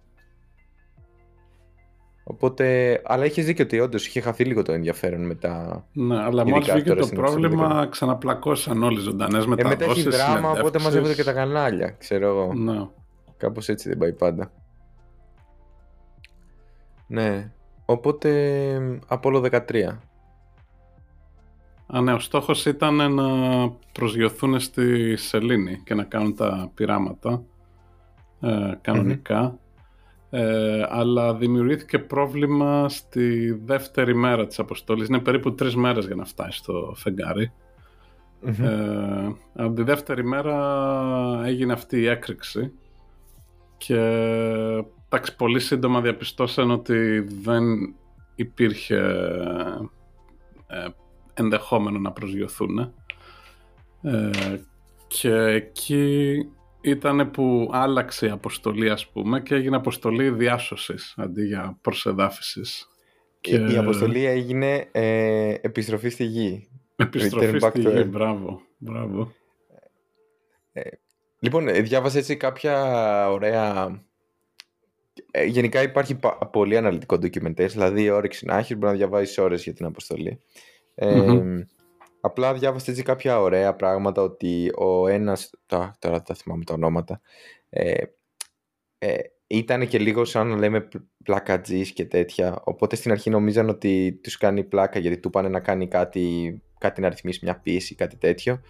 Οπότε, 2.30 3.02
αλλά 3.06 3.24
έχει 3.24 3.42
δίκιο 3.42 3.64
ότι 3.64 3.80
όντως 3.80 4.08
είχε 4.08 4.22
χαθεί 4.22 4.46
λίγο 4.46 4.62
το 4.62 4.72
ενδιαφέρον 4.72 5.26
μετά. 5.26 5.86
Ναι, 5.94 6.24
αλλά 6.24 6.48
μόλις 6.48 6.72
βγήκε 6.72 6.94
το 6.94 7.08
πρόβλημα, 7.08 7.88
ξαναπλακώσαν 7.92 8.84
όλοι 8.84 9.00
ζωντανές 9.00 9.46
μεταδόσει. 9.46 9.76
Ε, 9.76 9.86
μετά 9.86 9.92
έχει 9.92 10.10
δράμα, 10.10 10.52
οπότε 10.52 10.80
μαζεύονται 10.80 11.14
και 11.14 11.24
τα 11.24 11.34
κανάλια, 11.34 11.90
ξέρω 11.90 12.28
εγώ. 12.28 12.54
Ναι. 12.54 12.88
Κάπως 13.38 13.70
έτσι 13.70 13.90
δεν 13.90 13.98
πάει 13.98 14.14
πάντα. 14.14 14.52
Ναι. 17.08 17.52
Οπότε, 17.90 19.00
Απόλο 19.08 19.40
13. 19.40 20.00
Α, 21.88 22.02
ναι, 22.02 22.14
ο 22.14 22.20
στόχος 22.20 22.66
ήταν 22.66 23.14
να 23.14 23.28
προσγειωθούν 23.92 24.60
στη 24.60 25.16
Σελήνη 25.16 25.82
και 25.84 25.94
να 25.94 26.04
κάνουν 26.04 26.36
τα 26.36 26.72
πειράματα 26.74 27.44
ε, 28.42 28.72
κανονικά. 28.82 29.60
Ε, 30.30 30.86
αλλά 30.90 31.36
δημιουργήθηκε 31.36 32.00
πρόβλημα 32.00 32.90
στη 32.90 33.52
δεύτερη 33.52 34.16
μέρα 34.16 34.48
της 34.48 34.60
αποστολής. 34.60 35.08
Είναι 35.08 35.20
περίπου 35.20 35.56
τρεις 35.56 35.76
μέρες 35.76 36.06
για 36.06 36.16
να 36.16 36.26
φτάσει 36.26 36.58
στο 36.58 36.94
φεγγαρι 36.96 37.52
Ε, 38.42 39.32
από 39.54 39.74
τη 39.74 39.84
δεύτερη 39.84 40.24
μέρα 40.26 40.56
έγινε 41.46 41.74
αυτή 41.74 42.00
η 42.00 42.08
έκρηξη 42.08 42.72
και 43.78 44.00
εντάξει, 45.10 45.36
πολύ 45.36 45.60
σύντομα 45.60 46.02
διαπιστώσαν 46.02 46.72
ότι 46.72 47.20
δεν 47.20 47.64
υπήρχε 48.36 48.96
ε, 50.68 50.88
ενδεχόμενο 51.34 52.00
να 52.00 52.12
προσγειωθούν. 52.12 52.94
Ε, 54.02 54.58
και 55.08 55.34
εκεί 55.34 56.38
ήταν 56.82 57.32
που 57.32 57.70
άλλαξε 57.74 58.26
η 58.26 58.30
αποστολή 58.30 58.90
ας 58.90 59.08
πούμε 59.08 59.42
και 59.42 59.56
έγινε 59.56 59.76
αποστολή 59.76 60.30
διάσωσης 60.30 61.14
αντί 61.18 61.46
για 61.46 61.78
προσεδάφισης. 61.82 62.88
Και... 63.42 63.56
Η 63.56 63.78
αποστολή 63.78 64.26
έγινε 64.26 64.88
ε, 64.92 65.56
επιστροφή 65.62 66.10
στη 66.10 66.24
γη. 66.24 66.70
Επιστροφή 66.96 67.60
στη 67.60 67.80
γη, 67.82 68.04
μπράβο. 68.04 68.62
μπράβο. 68.78 69.32
Ε, 70.72 70.90
λοιπόν, 71.40 71.68
ε, 71.68 71.82
διάβασα 71.82 72.18
έτσι 72.18 72.38
κάποια 72.38 72.76
ωραία... 73.30 74.06
Ε, 75.32 75.44
γενικά 75.46 75.82
υπάρχει 75.82 76.20
πολύ 76.52 76.78
αναλυτικό 76.78 77.18
ντοκιμεντέρ, 77.18 77.70
δηλαδή 77.70 78.04
η 78.04 78.10
όρεξη 78.10 78.46
να 78.46 78.58
έχεις, 78.58 78.78
μπορεί 78.78 78.92
να 78.92 78.98
διαβάσεις 78.98 79.38
ώρες 79.38 79.64
για 79.64 79.74
την 79.74 79.86
αποστολή. 79.86 80.40
Ε, 80.96 81.42
απλά 82.22 82.54
διάβασα 82.54 82.92
έτσι 82.92 83.04
κάποια 83.04 83.42
ωραία 83.42 83.76
πράγματα 83.76 84.22
ότι 84.22 84.72
ο 84.76 85.08
ένας, 85.08 85.50
τώρα, 85.66 85.96
τώρα 86.00 86.22
τα 86.22 86.34
θυμάμαι 86.34 86.64
τα 86.64 86.74
ονόματα, 86.74 87.22
ε, 87.70 88.04
ε, 88.98 89.18
ήταν 89.48 89.88
και 89.88 90.00
λίγο 90.00 90.26
σαν 90.26 90.48
να 90.48 90.58
λέμε 90.58 90.88
πλακατζής 91.24 91.92
και 91.92 92.06
τέτοια, 92.06 92.62
οπότε 92.64 92.96
στην 92.96 93.12
αρχή 93.12 93.30
νομίζαν 93.30 93.70
ότι 93.70 94.20
τους 94.24 94.38
κάνει 94.38 94.64
πλάκα 94.64 95.00
γιατί 95.00 95.20
του 95.20 95.30
πάνε 95.30 95.50
να 95.50 95.60
κάνει 95.60 95.88
κάτι, 95.88 96.62
κάτι 96.78 97.02
να 97.02 97.10
ρυθμίσει 97.10 97.40
μια 97.44 97.60
πίεση, 97.60 97.96
κάτι 97.96 98.18
τέτοιο 98.18 98.62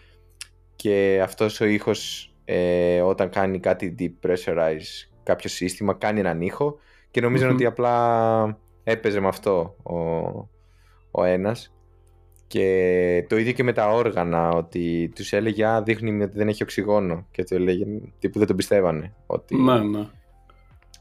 και 0.76 1.20
αυτός 1.24 1.62
ο 1.62 1.66
ήχος 1.66 2.32
ε, 2.46 3.02
όταν 3.02 3.30
κάνει 3.30 3.60
κάτι 3.60 3.96
deep 4.00 4.28
pressurize 4.28 5.10
κάποιο 5.28 5.50
σύστημα 5.50 5.94
κάνει 5.94 6.20
έναν 6.20 6.42
ήχο 6.42 6.78
και 7.12 7.22
νομιζαν 7.22 7.50
ότι 7.50 7.66
απλά 7.66 8.60
έπαιζε 8.84 9.20
με 9.20 9.28
αυτό 9.28 9.76
ο, 9.84 9.98
ο 11.12 11.24
ένας. 11.24 11.72
Και 12.48 13.26
το 13.30 13.38
ίδιο 13.38 13.52
και 13.52 13.64
με 13.64 13.74
τα 13.74 13.90
όργανα 13.90 14.50
ότι 14.50 15.12
τους 15.16 15.34
έλεγε 15.34 15.66
α 15.66 15.82
δείχνει 15.82 16.24
ότι 16.24 16.38
δεν 16.38 16.48
έχει 16.48 16.64
οξυγόνο 16.64 17.28
και 17.32 17.44
του 17.44 17.56
έλεγε 17.56 17.86
τύπου 18.20 18.38
δεν 18.38 18.48
τον 18.48 18.56
πιστεύανε 18.56 19.14
ότι, 19.26 19.56
ναι, 19.56 19.80
ναι. 19.80 20.08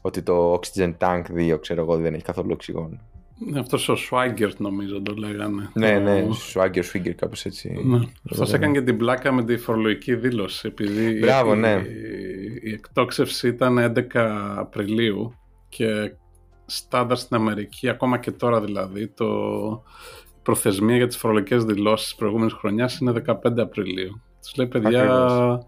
ότι 0.01 0.21
το 0.21 0.53
Oxygen 0.53 0.93
Tank 0.97 1.23
2 1.35 1.57
ξέρω 1.61 1.81
εγώ 1.81 1.97
δεν 1.97 2.13
έχει 2.13 2.23
καθόλου 2.23 2.49
οξυγόνο 2.53 2.99
ναι, 3.39 3.59
αυτός 3.59 3.89
ο 3.89 3.95
Swagger 4.09 4.51
νομίζω 4.57 5.01
το 5.01 5.13
λέγανε. 5.13 5.69
Ναι, 5.73 5.99
ναι, 5.99 6.27
Swagger, 6.53 6.83
Swagger 6.93 7.13
κάπως 7.15 7.45
έτσι. 7.45 7.81
Ναι. 7.85 7.99
Αυτός 8.31 8.53
έκανε 8.53 8.73
και 8.73 8.81
την 8.81 8.97
πλάκα 8.97 9.31
με 9.31 9.43
τη 9.43 9.57
φορολογική 9.57 10.15
δήλωση 10.15 10.67
επειδή 10.67 11.19
Μπράβο, 11.19 11.53
η, 11.53 11.57
ναι. 11.57 11.83
η, 12.63 12.73
εκτόξευση 12.73 13.47
ήταν 13.47 13.93
11 13.95 14.03
Απριλίου 14.55 15.33
και 15.69 16.13
στάνταρ 16.65 17.17
στην 17.17 17.35
Αμερική, 17.35 17.89
ακόμα 17.89 18.17
και 18.17 18.31
τώρα 18.31 18.61
δηλαδή, 18.61 19.07
το 19.07 19.25
η 20.25 20.39
προθεσμία 20.43 20.95
για 20.95 21.07
τις 21.07 21.17
φορολογικές 21.17 21.63
δηλώσεις 21.63 22.07
της 22.07 22.15
προηγούμενης 22.15 22.53
χρονιάς 22.53 22.97
είναι 22.97 23.23
15 23.27 23.35
Απριλίου. 23.57 24.21
Τους 24.41 24.55
λέει, 24.55 24.67
παιδιά, 24.67 25.01
Ακριβώς. 25.01 25.65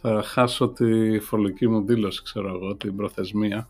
θα 0.00 0.22
χάσω 0.22 0.68
τη 0.68 1.18
φορολογική 1.18 1.68
μου 1.68 1.84
δήλωση, 1.84 2.22
ξέρω 2.22 2.48
εγώ, 2.48 2.76
την 2.76 2.96
προθεσμία. 2.96 3.68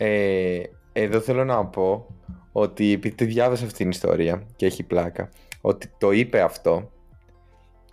Ε, 0.00 0.60
εδώ 1.02 1.20
θέλω 1.20 1.44
να 1.44 1.66
πω 1.66 2.06
ότι 2.52 2.92
επειδή 2.92 3.14
τη 3.14 3.24
διάβασα 3.24 3.64
αυτήν 3.64 3.78
την 3.78 3.90
ιστορία 3.90 4.42
και 4.56 4.66
έχει 4.66 4.82
πλάκα, 4.82 5.30
ότι 5.60 5.90
το 5.98 6.12
είπε 6.12 6.40
αυτό 6.40 6.90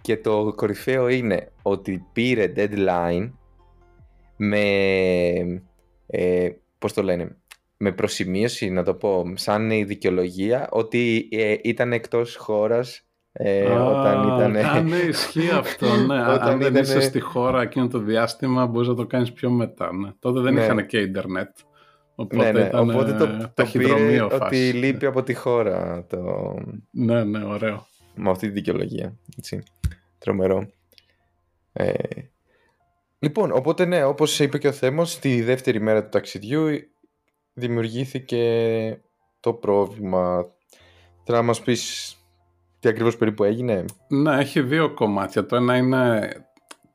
και 0.01 0.17
το 0.17 0.53
κορυφαίο 0.55 1.07
είναι 1.07 1.51
ότι 1.61 2.05
πήρε 2.13 2.53
deadline 2.55 3.31
με, 4.37 4.59
ε, 6.07 6.49
πώς 6.79 6.93
το 6.93 7.03
λένε, 7.03 7.37
με 7.77 7.91
προσημείωση, 7.91 8.69
να 8.69 8.83
το 8.83 8.93
πω, 8.93 9.23
σαν 9.35 9.71
η 9.71 9.83
δικαιολογία, 9.83 10.67
ότι 10.71 11.27
ε, 11.31 11.55
ήταν 11.63 11.93
εκτός 11.93 12.35
χώρας 12.35 13.01
ε, 13.31 13.63
όταν 13.65 14.23
ήταν... 14.23 14.55
Α, 14.57 14.81
ναι, 14.81 14.95
ισχύει 14.95 15.49
αυτό, 15.49 15.95
ναι. 15.95 16.21
Όταν 16.33 16.41
Αν 16.49 16.57
δεν 16.57 16.59
ήτανε- 16.59 16.79
είσαι 16.87 17.01
στη 17.01 17.19
χώρα 17.19 17.61
εκείνο 17.61 17.87
το 17.87 17.99
διάστημα, 17.99 18.65
μπορείς 18.65 18.87
να 18.87 18.95
το 18.95 19.05
κάνεις 19.05 19.31
πιο 19.33 19.49
μετά, 19.49 19.93
ναι. 19.93 20.11
Τότε 20.19 20.39
δεν 20.39 20.53
Ναι. 20.53 20.63
είχαν 20.63 20.85
και 20.85 20.97
ίντερνετ. 20.99 21.49
Οπότε 22.15 22.51
ναι, 22.51 22.59
ναι, 22.59 22.67
ήταν 22.67 22.89
οπότε 22.89 23.13
το, 23.13 23.23
ε, 23.23 23.27
το 23.27 23.33
πήρε 23.35 23.47
ταχυδρομείο 23.53 24.25
ότι 24.25 24.35
φάση. 24.35 24.55
λείπει 24.55 25.05
από 25.05 25.23
τη 25.23 25.33
χώρα 25.33 26.05
το, 26.09 26.53
Ναι, 26.91 27.23
ναι, 27.23 27.43
ωραίο. 27.45 27.85
με 28.15 28.29
αυτή 28.29 28.47
τη 28.47 28.53
δικαιολογία. 28.53 29.17
Έτσι. 29.37 29.63
Τρομερό. 30.17 30.69
Ε, 31.73 31.93
λοιπόν, 33.19 33.51
οπότε 33.51 33.85
ναι, 33.85 34.03
όπως 34.03 34.39
είπε 34.39 34.57
και 34.57 34.67
ο 34.67 34.71
Θέμος, 34.71 35.19
τη 35.19 35.41
δεύτερη 35.41 35.81
μέρα 35.81 36.03
του 36.03 36.09
ταξιδιού 36.09 36.67
δημιουργήθηκε 37.53 39.01
το 39.39 39.53
πρόβλημα. 39.53 40.45
Θέλω 41.23 41.37
να 41.37 41.43
μας 41.43 41.61
πεις 41.61 42.15
τι 42.79 42.89
ακριβώς 42.89 43.17
περίπου 43.17 43.43
έγινε. 43.43 43.85
Ναι, 44.07 44.39
έχει 44.39 44.61
δύο 44.61 44.93
κομμάτια. 44.93 45.45
Το 45.45 45.55
ένα 45.55 45.77
είναι 45.77 46.29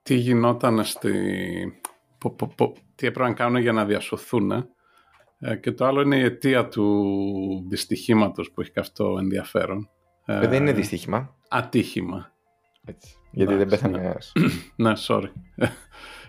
τι 0.02 0.14
γινόταν 0.14 0.84
στη... 0.84 1.12
πο- 2.18 2.30
πο- 2.30 2.52
πο- 2.56 2.76
τι 2.94 3.06
έπρεπε 3.06 3.28
να 3.28 3.34
κάνουν 3.34 3.60
για 3.60 3.72
να 3.72 3.84
διασωθούν. 3.84 4.68
Ε, 5.40 5.56
και 5.56 5.72
το 5.72 5.84
άλλο 5.86 6.00
είναι 6.00 6.16
η 6.16 6.22
αιτία 6.22 6.68
του 6.68 7.66
δυστυχήματος 7.68 8.50
που 8.50 8.60
έχει 8.60 8.70
και 8.70 8.80
αυτό 8.80 9.16
ενδιαφέρον. 9.18 9.88
Ε, 10.24 10.46
δεν 10.46 10.62
είναι 10.62 10.72
δυστύχημα. 10.72 11.34
Ατύχημα. 11.48 12.30
Έτσι, 12.84 13.14
γιατί 13.30 13.52
δεν 13.54 13.60
Εντάξει, 13.62 13.76
πέθανε 13.82 13.96
ναι. 13.96 14.02
κανένας. 14.02 14.32
Ναι, 14.76 14.92
sorry. 15.06 15.30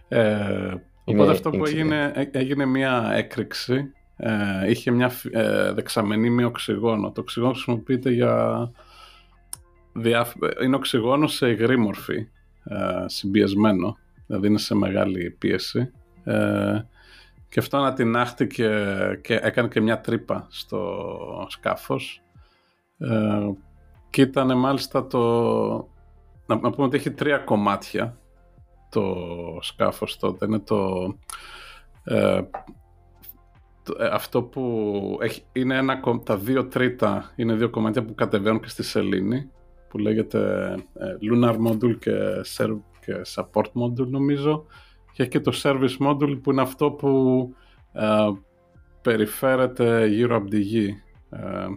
Ε, 0.08 0.76
Είναι 1.06 1.22
οπότε 1.22 1.32
αυτό 1.32 1.50
που 1.50 1.58
incident. 1.62 1.66
έγινε, 1.68 2.12
έ- 2.16 2.36
έγινε 2.36 2.66
μια 2.66 3.12
έκρηξη. 3.14 3.92
Ε, 4.18 4.70
είχε 4.70 4.92
μια 4.92 5.10
φυ- 5.10 5.36
ε, 5.36 5.72
δεξαμενή 5.74 6.30
με 6.30 6.46
οξυγόνο. 6.46 7.12
Το 7.12 7.22
οξυγόνο 7.22 7.52
χρησιμοποιείται 7.54 8.10
για... 8.12 8.72
Διά, 9.94 10.26
είναι 10.64 10.76
οξυγόνο 10.76 11.28
σε 11.28 11.50
υγρή 11.50 11.78
μορφή, 11.78 12.28
ε, 12.64 13.04
συμπιεσμένο, 13.06 13.98
δηλαδή 14.28 14.48
είναι 14.48 14.58
σε 14.58 14.76
μεγάλη 14.76 15.30
πίεση. 15.40 15.92
Ε, 17.52 17.54
και 17.54 17.60
αυτό 17.60 17.78
ανατινάχτηκε 17.78 18.70
και 19.24 19.34
έκανε 19.36 19.68
και 19.68 19.82
μια 19.82 20.02
τρύπα 20.02 20.48
στο 20.50 21.48
σκάφος. 21.50 22.22
Ε, 22.98 23.50
και 24.10 24.22
ήταν 24.22 24.58
μάλιστα 24.58 25.08
το... 25.08 25.20
Να, 26.46 26.56
να 26.56 26.70
πούμε 26.72 26.86
ότι 26.88 26.98
έχει 26.98 27.12
τρία 27.12 27.38
κομμάτια 27.38 28.18
το 28.90 29.16
σκάφος 29.62 30.18
τότε. 30.18 30.46
Είναι 30.46 30.60
το... 30.60 31.14
ε, 32.04 32.42
το- 33.84 34.04
ε, 34.04 34.08
αυτό 34.12 34.44
που 34.44 35.18
έχει, 35.22 35.44
είναι 35.52 35.78
ένα, 35.78 35.96
κο- 36.00 36.20
τα 36.20 36.38
δύο 36.38 36.68
τρίτα 36.68 37.32
είναι 37.36 37.54
δύο 37.54 37.70
κομμάτια 37.70 38.06
που 38.06 38.16
κατεβαίνουν 38.16 38.62
και 38.62 38.70
στη 38.70 38.84
σελήνη 38.84 39.50
που 39.90 39.98
λέγεται 39.98 40.72
ε, 40.94 41.06
Lunar 41.32 41.56
Module 41.68 41.98
και, 42.00 42.12
serv, 42.58 42.78
και 43.06 43.22
Support 43.36 43.72
Module 43.84 44.08
νομίζω 44.08 44.66
και 45.12 45.22
έχει 45.22 45.32
και 45.32 45.40
το 45.40 45.52
Service 45.64 46.08
Module 46.08 46.40
που 46.44 46.52
είναι 46.52 46.62
αυτό 46.62 46.92
που 46.92 47.54
ε, 47.92 48.32
περιφέρεται 49.02 50.06
γύρω 50.06 50.36
από 50.36 50.50
τη 50.50 50.60
γη. 50.60 51.04
Ε, 51.30 51.68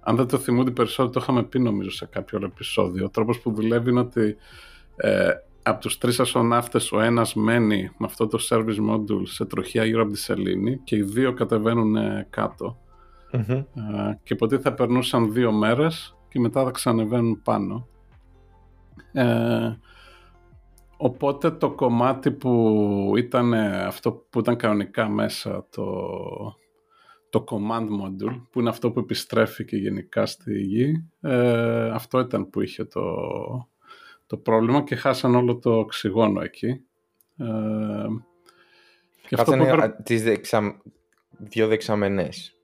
αν 0.00 0.16
δεν 0.16 0.26
το 0.26 0.38
θυμούνται 0.38 0.70
περισσότερο 0.70 1.10
το 1.10 1.20
είχαμε 1.22 1.42
πει 1.42 1.58
νομίζω 1.58 1.90
σε 1.90 2.06
κάποιο 2.06 2.38
άλλο 2.38 2.46
επεισόδιο. 2.46 3.04
Ο 3.04 3.10
τρόπος 3.10 3.40
που 3.40 3.52
δουλεύει 3.52 3.90
είναι 3.90 4.00
ότι 4.00 4.36
ε, 4.96 5.30
από 5.62 5.80
τους 5.80 5.98
τρεις 5.98 6.20
αστροναύτες 6.20 6.92
ο 6.92 7.00
ένας 7.00 7.34
μένει 7.34 7.90
με 7.98 8.06
αυτό 8.06 8.26
το 8.26 8.38
service 8.48 8.90
module 8.90 9.22
σε 9.22 9.44
τροχιά 9.44 9.84
γύρω 9.84 10.02
από 10.02 10.12
τη 10.12 10.18
σελήνη 10.18 10.80
και 10.84 10.96
οι 10.96 11.02
δύο 11.02 11.32
κατεβαίνουν 11.32 11.96
ε, 11.96 12.26
κάτω. 12.30 12.78
Μμμ. 13.32 13.50
Ε, 13.50 13.64
και 14.22 14.34
ποτέ 14.34 14.58
θα 14.58 14.74
περνούσαν 14.74 15.32
δύο 15.32 15.52
μέρες 15.52 16.16
και 16.28 16.40
μετά 16.40 16.64
θα 16.64 16.70
ξανεβαίνουν 16.70 17.42
πάνω. 17.42 17.88
Ε, 19.12 19.76
οπότε 21.00 21.50
το 21.50 21.70
κομμάτι 21.70 22.30
που 22.30 23.12
ήταν 23.16 23.52
ε, 23.52 23.84
αυτό 23.84 24.12
που 24.30 24.38
ήταν 24.38 24.56
κανονικά 24.56 25.08
μέσα 25.08 25.66
το, 25.70 25.86
το 27.30 27.44
command 27.48 27.86
module 28.02 28.42
που 28.50 28.60
είναι 28.60 28.68
αυτό 28.68 28.90
που 28.90 28.98
επιστρέφει 28.98 29.64
και 29.64 29.76
γενικά 29.76 30.26
στη 30.26 30.60
γη 30.60 31.08
ε, 31.20 31.90
αυτό 31.90 32.18
ήταν 32.18 32.50
που 32.50 32.60
είχε 32.60 32.84
το, 32.84 33.02
το 34.26 34.36
πρόβλημα 34.36 34.82
και 34.82 34.96
χάσαν 34.96 35.34
όλο 35.34 35.58
το 35.58 35.78
οξυγόνο 35.78 36.40
εκεί. 36.40 36.68
Ε, 37.36 37.46
και 39.28 39.34
αυτό 39.34 39.52
που 39.52 39.58
Κάτσανε 39.58 39.62
έπρεπε- 39.62 39.98
α, 39.98 40.02
τις 40.02 40.22
δεξα... 40.22 40.80
δύο 41.30 41.66
δεξαμενές. 41.66 42.57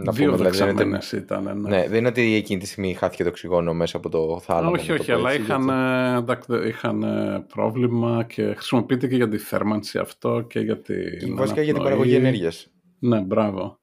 Να 0.00 0.12
δύο 0.12 0.24
πούμε, 0.24 0.36
δηλαδή, 0.36 0.56
δεν 0.58 0.68
είναι- 0.68 0.74
δεξαμενές 0.98 1.12
ήταν. 1.12 1.60
Ναι. 1.60 1.68
Ναι, 1.68 1.88
δεν 1.88 1.98
είναι 1.98 2.08
ότι 2.08 2.34
εκείνη 2.34 2.60
τη 2.60 2.66
στιγμή 2.66 2.94
χάθηκε 2.94 3.22
το 3.22 3.28
οξυγόνο 3.28 3.74
μέσα 3.74 3.96
από 3.96 4.08
το 4.08 4.40
θάλαμο. 4.40 4.70
όχι, 4.70 4.90
να 4.90 4.96
το 4.96 5.02
όχι, 5.02 5.12
πω 5.12 5.18
αλλά 5.18 5.30
έτσι, 5.30 5.42
είχαν, 5.42 5.62
γιατί- 5.64 6.14
ε, 6.14 6.16
εντάξει, 6.16 6.68
είχαν 6.68 7.02
ε, 7.02 7.44
πρόβλημα 7.54 8.24
και 8.28 8.42
χρησιμοποιείται 8.54 9.06
και 9.08 9.16
για 9.16 9.28
τη 9.28 9.38
θέρμανση 9.38 9.98
αυτό 9.98 10.40
και 10.40 10.60
για 10.60 10.80
την 10.80 11.36
Βασικά 11.36 11.62
για 11.62 11.72
την 11.72 11.82
αναπνοή. 11.82 11.82
παραγωγή 11.82 12.14
ενέργειας. 12.14 12.70
Ναι, 12.98 13.20
μπράβο. 13.20 13.78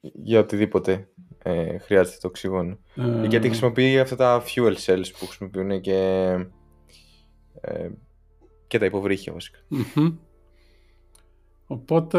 Για 0.00 0.40
οτιδήποτε 0.40 1.08
ε, 1.42 1.78
χρειάζεται 1.78 2.16
το 2.20 2.26
οξυγόνο. 2.28 2.78
Ε, 2.96 3.26
Γιατί 3.26 3.46
χρησιμοποιεί 3.48 3.98
αυτά 3.98 4.16
τα 4.16 4.42
fuel 4.46 4.74
cells 4.86 5.06
που 5.18 5.26
χρησιμοποιούν 5.26 5.80
και, 5.80 5.96
ε, 7.60 7.88
και 8.66 8.78
τα 8.78 8.84
υποβρύχια 8.84 9.32
βασικά. 9.32 9.58
μμμ. 9.68 10.08
Οπότε 11.66 12.18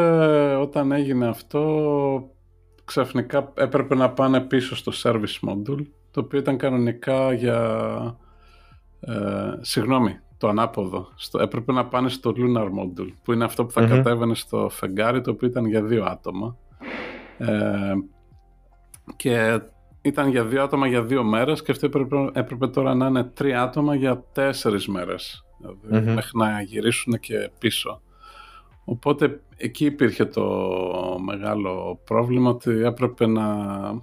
όταν 0.55 0.91
έγινε 0.91 1.27
αυτό 1.27 2.31
ξαφνικά 2.85 3.51
έπρεπε 3.55 3.95
να 3.95 4.09
πάνε 4.11 4.41
πίσω 4.41 4.75
στο 4.75 4.91
service 5.03 5.49
module 5.49 5.85
το 6.11 6.19
οποίο 6.19 6.39
ήταν 6.39 6.57
κανονικά 6.57 7.33
για 7.33 7.59
ε, 8.99 9.13
συγγνώμη 9.59 10.19
το 10.37 10.47
ανάποδο 10.47 11.07
στο, 11.15 11.39
έπρεπε 11.39 11.71
να 11.71 11.85
πάνε 11.85 12.09
στο 12.09 12.33
lunar 12.37 12.65
module 12.65 13.13
που 13.23 13.33
είναι 13.33 13.43
αυτό 13.43 13.65
που 13.65 13.71
θα 13.71 13.81
Μμμ. 13.81 13.87
κατέβαινε 13.89 14.35
στο 14.35 14.69
φεγγάρι 14.69 15.21
το 15.21 15.31
οποίο 15.31 15.47
ήταν 15.47 15.65
για 15.65 15.83
δύο 15.83 16.03
άτομα 16.03 16.57
ε, 17.37 17.93
και 19.15 19.61
ήταν 20.01 20.29
για 20.29 20.45
δύο 20.45 20.63
άτομα 20.63 20.87
για 20.87 21.03
δύο 21.03 21.23
μέρες 21.23 21.61
και 21.61 21.71
αυτό 21.71 21.85
έπρεπε, 21.85 22.29
έπρεπε 22.33 22.67
τώρα 22.67 22.95
να 22.95 23.07
είναι 23.07 23.23
τρία 23.23 23.61
άτομα 23.61 23.95
για 23.95 24.23
τέσσερις 24.31 24.87
μέρες 24.87 25.45
δηλαδή, 25.57 26.07
Μμμ. 26.07 26.13
μέχρι 26.13 26.37
να 26.37 26.61
γυρίσουν 26.61 27.19
και 27.19 27.51
πίσω 27.59 28.01
οπότε 28.85 29.41
εκεί 29.57 29.85
υπήρχε 29.85 30.25
το 30.25 30.45
μεγάλο 31.25 31.99
πρόβλημα 32.03 32.49
ότι 32.49 32.71
έπρεπε 32.71 33.27
να, 33.27 33.55
να 33.93 34.01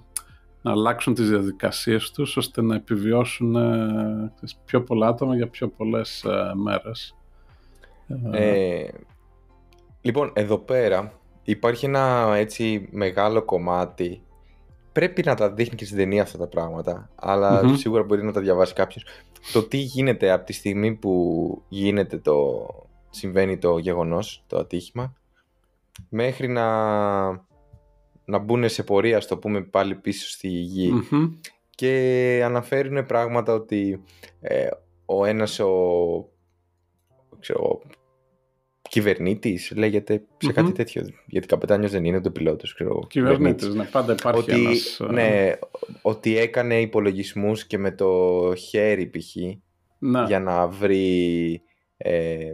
να 0.61 0.71
αλλάξουν 0.71 1.13
τις 1.13 1.29
διαδικασίες 1.29 2.11
τους 2.11 2.37
ώστε 2.37 2.61
να 2.61 2.75
επιβιώσουν 2.75 3.55
ε, 3.55 4.31
πιο 4.65 4.83
πολλά 4.83 5.07
άτομα 5.07 5.35
για 5.35 5.47
πιο 5.47 5.67
πολλές 5.67 6.23
ε, 6.23 6.51
μέρες. 6.55 7.15
Ε, 8.31 8.87
λοιπόν, 10.01 10.31
εδώ 10.33 10.57
πέρα 10.57 11.11
υπάρχει 11.43 11.85
ένα 11.85 12.33
έτσι 12.35 12.87
μεγάλο 12.91 13.43
κομμάτι 13.43 14.21
πρέπει 14.91 15.23
να 15.25 15.35
τα 15.35 15.51
δείχνει 15.51 15.75
και 15.75 15.85
στην 15.85 15.97
ταινία 15.97 16.21
αυτά 16.21 16.37
τα 16.37 16.47
πράγματα, 16.47 17.09
σίγουρα 17.75 18.03
μπορεί 18.03 18.23
να 18.23 18.31
τα 18.31 18.41
διαβάσει 18.41 18.73
κάποιος. 18.73 19.05
Το 19.53 19.63
τι 19.63 19.77
γίνεται 19.77 20.31
από 20.31 20.45
τη 20.45 20.53
στιγμή 20.53 20.95
που 20.95 21.63
γίνεται 21.67 22.17
το, 22.17 22.65
συμβαίνει 23.09 23.57
το 23.57 23.77
γεγονός, 23.77 24.43
το 24.47 24.57
ατύχημα, 24.57 25.13
μέχρι 26.09 26.47
να, 26.47 27.27
να 28.25 28.37
μπουν 28.37 28.69
σε 28.69 28.83
πορεία, 28.83 29.21
στο 29.21 29.37
πούμε 29.37 29.61
πάλι 29.61 29.95
πίσω 29.95 30.29
στη 30.29 30.47
γη. 30.47 30.91
Και 31.69 32.41
αναφέρουν 32.45 33.05
πράγματα 33.05 33.53
ότι 33.53 34.03
ε, 34.39 34.67
ο 35.05 35.25
ένας 35.25 35.59
ο, 35.59 36.29
ξέρω, 37.39 37.81
κυβερνήτης, 38.81 39.71
λέγεται 39.75 40.23
σε 40.37 40.51
κάτι 40.51 40.71
τέτοιο. 40.71 41.09
Γιατί 41.25 41.47
καπετάνιος 41.47 41.91
δεν 41.91 42.05
είναι 42.05 42.17
ούτε 42.17 42.29
πιλότος. 42.29 42.77
Κυβερνήτης, 43.07 43.73
ναι, 43.73 43.83
πάντα 43.83 44.13
υπάρχει 44.13 44.39
ότι, 44.39 44.65
ένας... 44.65 44.99
Ε, 44.99 45.05
ναι, 45.05 45.51
ότι 46.01 46.37
έκανε 46.37 46.81
υπολογισμούς 46.81 47.65
και 47.65 47.77
με 47.77 47.91
το 47.91 48.53
χέρι 48.55 49.09
π.χ. 49.09 49.35
Ναι. 49.99 50.23
για 50.23 50.39
να 50.39 50.67
βρει 50.67 51.61
ε, 51.97 52.53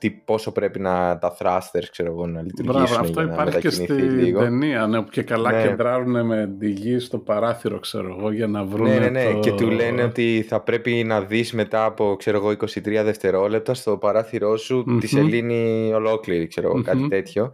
τι, 0.00 0.10
πόσο 0.10 0.52
πρέπει 0.52 0.78
να 0.80 1.18
τα 1.18 1.36
thrusters 1.38 1.84
ξέρω 1.90 2.10
εγώ, 2.10 2.26
να 2.26 2.42
λειτουργήσουν 2.42 2.82
Μπράβο, 2.84 3.00
αυτό 3.00 3.22
για 3.22 3.32
υπάρχει 3.32 3.58
και 3.58 3.70
στην 3.70 4.10
λίγο. 4.18 4.40
ταινία, 4.40 4.86
ναι, 4.86 5.02
που 5.02 5.08
και 5.10 5.22
καλά 5.22 5.50
Ναι. 5.52 5.62
κεντράρουν 5.62 6.26
με 6.26 6.54
τη 6.58 6.70
γη 6.70 6.98
στο 6.98 7.18
παράθυρο, 7.18 7.78
ξέρω 7.78 8.16
εγώ, 8.18 8.30
για 8.32 8.46
να 8.46 8.64
βρουν 8.64 8.88
Ναι, 8.88 8.98
ναι, 8.98 9.08
ναι. 9.08 9.32
το... 9.32 9.38
Και 9.38 9.52
του 9.52 9.70
λένε 9.70 10.02
ότι 10.02 10.44
θα 10.48 10.60
πρέπει 10.60 11.04
να 11.06 11.20
δεις 11.22 11.52
μετά 11.52 11.84
από, 11.84 12.16
ξέρω 12.18 12.36
εγώ, 12.36 12.50
23 12.50 13.00
δευτερόλεπτα 13.04 13.74
στο 13.74 13.96
παράθυρό 13.98 14.56
σου 14.56 14.84
τη 14.84 14.90
Μμμ. 14.92 15.00
σελήνη 15.00 15.92
ολόκληρη, 15.94 16.46
ξέρω 16.46 16.68
εγώ, 16.68 16.82
κάτι 16.82 16.98
Μμμ. 16.98 17.08
τέτοιο. 17.08 17.52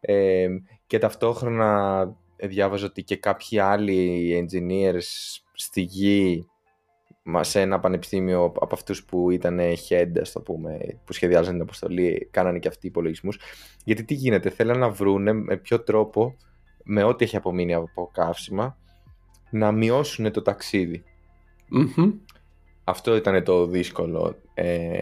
Ε, 0.00 0.46
και 0.86 0.98
ταυτόχρονα 0.98 2.08
διάβαζα 2.36 2.86
ότι 2.86 3.02
και 3.02 3.16
κάποιοι 3.16 3.58
άλλοι 3.58 4.48
engineers 4.50 5.38
στη 5.52 5.80
γη 5.80 6.46
μα 6.46 6.55
σε 7.40 7.60
ένα 7.60 7.80
πανεπιστήμιο 7.80 8.44
από 8.44 8.74
αυτούς 8.74 9.04
που 9.04 9.30
ήταν 9.30 9.60
head, 9.88 10.10
ας 10.20 10.32
το 10.32 10.40
πούμε, 10.40 10.78
που 11.04 11.12
σχεδιάζαν 11.12 11.52
την 11.52 11.62
αποστολή, 11.62 12.28
κάνανε 12.30 12.58
και 12.58 12.68
αυτοί 12.68 12.86
υπολογισμούς. 12.86 13.38
Γιατί 13.84 14.04
τι 14.04 14.14
γίνεται, 14.14 14.50
θέλανε 14.50 14.78
να 14.78 14.90
βρούνε 14.90 15.32
με 15.32 15.56
ποιο 15.56 15.80
τρόπο, 15.80 16.36
με 16.84 17.02
ό,τι 17.02 17.24
έχει 17.24 17.36
απομείνει 17.36 17.74
από 17.74 18.10
καύσιμα, 18.12 18.76
να 19.50 19.72
μειώσουν 19.72 20.32
το 20.32 20.42
ταξίδι. 20.42 21.04
Μμμ. 21.68 22.12
Αυτό 22.84 23.16
ήταν 23.16 23.44
το 23.44 23.66
δύσκολο. 23.66 24.36
Ε, 24.54 25.00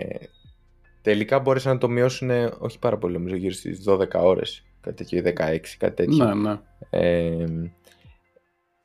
τελικά 1.02 1.38
μπόρεσαν 1.38 1.72
να 1.72 1.78
το 1.78 1.88
μειώσουν, 1.88 2.30
όχι 2.58 2.78
πάρα 2.78 2.98
πολύ, 2.98 3.14
νομίζω 3.14 3.36
γύρω 3.36 3.54
στις 3.54 3.84
12 3.88 4.06
ώρες, 4.12 4.66
κάτι 4.80 4.96
τέτοιο, 4.96 5.18
ή 5.18 5.22
16, 5.22 5.76
κάτι 5.78 5.94
τέτοιο. 5.94 6.24
Ναι, 6.24 6.34
ναι. 6.34 6.58
Ε, 6.90 7.70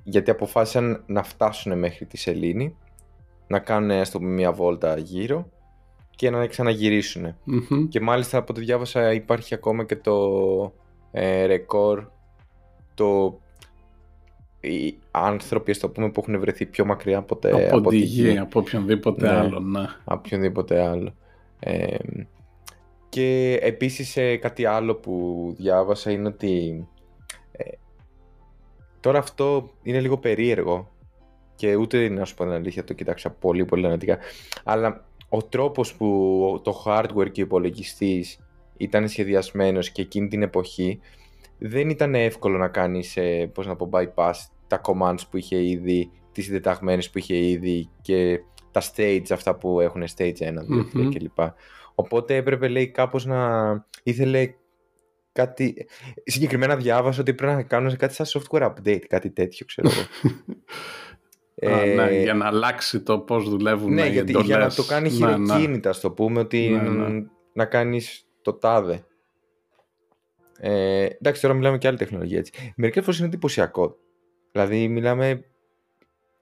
γιατί 0.04 0.32
αποφάσισαν 0.32 1.04
να 1.08 1.24
φτάσουν 1.24 1.80
μέχρι 1.80 2.06
τη 2.06 2.18
Σελήνη, 2.18 2.76
να 3.50 3.60
κάνουν 3.60 3.92
ας 3.92 4.12
το 4.12 4.18
πούμε 4.20 4.32
μια 4.32 4.52
βόλτα 4.52 4.98
γύρω 4.98 5.50
και 6.16 6.30
να 6.30 6.48
ξαναγυρίσουν. 6.48 7.36
Μμμ. 7.44 7.88
Και 7.88 8.00
μάλιστα 8.00 8.38
από 8.38 8.54
ό,τι 8.54 8.62
διάβασα 8.62 9.14
υπάρχει 9.14 9.54
ακόμα 9.54 9.86
και 9.86 9.96
το 9.96 10.16
ε, 11.12 11.46
ρεκόρ 11.46 12.08
το 12.94 13.40
οι 14.60 14.98
άνθρωποι 15.12 15.72
ας 15.72 15.78
το 15.78 15.90
πούμε 15.90 16.10
που 16.10 16.20
έχουν 16.22 16.40
βρεθεί 16.40 16.66
πιο 16.66 16.86
μακριά 16.86 17.18
από, 17.18 17.36
τε, 17.36 17.66
από, 17.68 17.78
από 17.78 17.90
τη 17.90 18.00
τη 18.00 18.06
γη, 18.06 18.38
από 18.38 18.60
οποιονδήποτε 18.60 19.26
Ναι. 19.26 19.38
άλλο, 19.38 19.60
ναι. 19.60 19.80
από 20.06 20.22
οποιονδήποτε 20.26 20.82
άλλο. 20.82 21.14
Ε, 21.60 21.98
και 23.10 23.60
επίσης 23.62 24.18
ε, 24.18 24.38
κάτι 24.38 24.66
άλλο 24.66 24.96
που 24.96 25.46
διάβασα 25.58 26.12
είναι 26.12 26.28
ότι 26.28 26.88
ε, 27.52 27.64
τώρα 29.00 29.20
αυτό 29.20 29.70
είναι 29.84 30.00
λίγο 30.00 30.18
περίεργο 30.18 30.92
και 31.60 31.76
ούτε 31.76 32.10
να 32.10 32.26
σου 32.26 32.36
πω 32.36 32.44
την 32.44 32.54
αλήθεια 32.54 32.84
το 32.84 32.94
κοιτάξα 32.94 33.30
πολύ 33.30 33.66
πολύ 33.66 33.86
αναλυτικά 33.86 34.18
αλλά 34.64 35.06
ο 35.30 35.44
τρόπος 35.44 35.96
που 35.96 36.62
το 36.64 36.84
hardware 36.86 37.32
και 37.32 37.42
ο 37.42 37.44
υπολογιστής 37.44 38.40
ήταν 38.78 39.08
σχεδιασμένος 39.08 39.90
και 39.90 40.02
εκείνη 40.02 40.28
την 40.28 40.42
εποχή 40.42 41.00
δεν 41.58 41.90
ήταν 41.90 42.16
εύκολο 42.16 42.58
να 42.58 42.68
κάνεις 42.68 43.18
ε, 43.18 43.50
πώς 43.54 43.68
να 43.68 43.76
πω 43.76 43.90
bypass 43.92 44.34
τα 44.68 44.82
commands 44.84 45.22
που 45.30 45.38
είχε 45.38 45.64
ήδη 45.64 46.12
τις 46.32 46.46
συντεταγμένες 46.46 47.10
που 47.10 47.18
είχε 47.18 47.36
ήδη 47.36 47.90
και 48.02 48.40
τα 48.72 48.82
stage 48.82 49.32
αυτά 49.32 49.56
που 49.56 49.80
έχουν 49.80 50.04
stage 50.18 50.38
1, 50.38 50.48
2, 50.48 50.54
3 50.54 50.64
Μμμ. 50.94 51.10
κλπ. 51.10 51.40
Οπότε 51.96 52.36
έπρεπε 52.36 52.68
λέει 52.68 52.88
κάπως 52.88 53.26
να 53.26 53.72
ήθελε 54.04 54.54
κάτι... 55.32 55.88
Συγκεκριμένα 56.24 56.76
διάβασα 56.76 57.22
ότι 57.22 57.34
πρέπει 57.34 57.54
να 57.54 57.64
κάνουν 57.64 57.96
κάτι 57.98 58.14
σαν 58.14 58.26
software 58.26 58.72
update, 58.74 59.04
κάτι 59.08 59.30
τέτοιο 59.30 59.66
ξέρω 59.66 59.90
εγώ. 59.90 60.34
Α, 61.68 61.82
Ε, 61.82 61.94
ναι, 61.94 62.22
για 62.22 62.34
να 62.34 62.46
αλλάξει 62.48 63.02
το 63.02 63.20
πώς 63.20 63.50
δουλεύουν 63.50 63.94
ναι, 63.94 64.06
οι 64.06 64.12
γιατί 64.12 64.32
για 64.32 64.42
να 64.42 64.46
εντολές. 64.54 64.76
το 64.76 64.84
κάνει 64.84 65.10
Ναι, 65.18 65.36
ναι. 65.38 65.46
χειροκίνητα, 65.46 65.94
στο 65.94 66.12
πούμε, 66.12 66.40
ότι 66.40 66.70
Ναι, 66.70 66.90
ναι. 66.90 67.24
να 67.54 67.66
κάνεις 67.66 68.28
το 68.42 68.54
τάδε. 68.54 69.04
Ε, 70.60 71.06
εντάξει, 71.06 71.42
τώρα 71.42 71.54
μιλάμε 71.54 71.78
και 71.78 71.88
άλλη 71.88 71.98
τεχνολογία 71.98 72.38
έτσι. 72.38 72.74
Μερικές 72.76 73.04
φορές 73.04 73.20
είναι 73.20 73.28
εντυπωσιακό. 73.28 73.96
Δηλαδή, 74.52 74.88
μιλάμε 74.88 75.44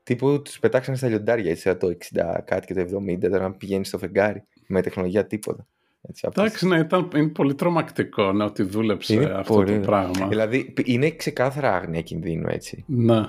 τύπου 0.03 0.41
τους 0.41 0.59
πετάξανε 0.59 0.97
στα 0.97 1.07
λιοντάρια, 1.07 1.49
έτσι, 1.51 1.61
σαν 1.61 1.77
το 1.77 1.87
60 1.87 2.41
κάτι 2.45 2.65
και 2.67 2.73
το 2.73 2.79
70, 2.81 3.17
τώρα 3.29 3.39
να 3.43 3.51
πηγαίνεις 3.51 3.87
στο 3.87 3.97
φεγγάρι 3.97 4.43
με 4.67 4.81
τεχνολογία 4.81 5.25
τίποτα. 5.25 5.67
Έτσι, 6.09 6.25
αυτές- 6.27 6.43
Εντάξει, 6.43 6.67
ναι, 6.67 6.79
ήταν, 6.79 7.09
είναι 7.15 7.27
πολύ 7.27 7.55
τρομακτικό 7.55 8.31
ναι, 8.31 8.43
ότι 8.43 8.63
δούλεψε 8.63 9.13
Είναι 9.13 9.25
αυτό 9.25 9.53
πολύ, 9.53 9.71
το 9.71 9.77
ναι. 9.77 9.85
πράγμα. 9.85 10.27
Δηλαδή, 10.27 10.63
π- 10.71 10.87
είναι 10.87 11.11
ξεκάθαρα 11.11 11.75
άγνοια 11.75 12.01
κινδύνου, 12.01 12.47
έτσι. 12.49 12.83
Ναι. 12.87 13.21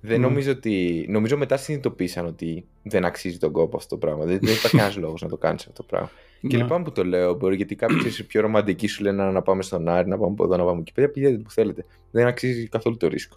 Δεν 0.00 0.20
Ναι. 0.20 0.26
νομίζω 0.26 0.50
ότι. 0.50 1.06
Νομίζω 1.08 1.36
μετά 1.36 1.56
συνειδητοποίησαν 1.56 2.26
ότι 2.26 2.64
δεν 2.82 3.04
αξίζει 3.04 3.38
τον 3.38 3.52
κόπο 3.52 3.76
αυτό 3.76 3.88
το 3.98 4.06
πράγμα. 4.06 4.24
Δεν, 4.24 4.38
δεν 4.42 4.54
υπάρχει 4.54 4.76
κανένας 4.76 4.96
λόγος 4.96 5.22
να 5.22 5.28
το 5.28 5.36
κάνεις 5.36 5.60
αυτό 5.66 5.72
το 5.82 5.82
πράγμα. 5.90 6.10
Και 6.40 6.56
Ναι. 6.56 6.62
λυπάμαι 6.62 6.84
που 6.84 6.92
το 6.92 7.04
λέω, 7.04 7.34
μπορεί 7.34 7.56
γιατί 7.56 7.74
κάποιοι 7.74 7.96
ξέρεις, 7.98 8.26
πιο 8.26 8.40
ρομαντικοί 8.40 8.86
σου 8.86 9.02
λένε 9.02 9.22
«Να, 9.22 9.30
να 9.30 9.42
πάμε 9.42 9.62
στον 9.62 9.88
Άρη, 9.88 10.08
να 10.08 10.18
πάμε 10.18 10.32
από 10.32 10.44
εδώ, 10.44 10.56
να 10.56 10.64
πάμε 10.64 10.80
εκεί. 10.80 10.92
Παιδιά, 10.92 11.10
πηγαίνετε 11.10 11.42
που 11.42 11.50
θέλετε. 11.50 11.84
Δεν 12.10 12.26
αξίζει 12.26 12.68
καθόλου 12.68 12.96
το 12.96 13.08
ρίσκο. 13.08 13.36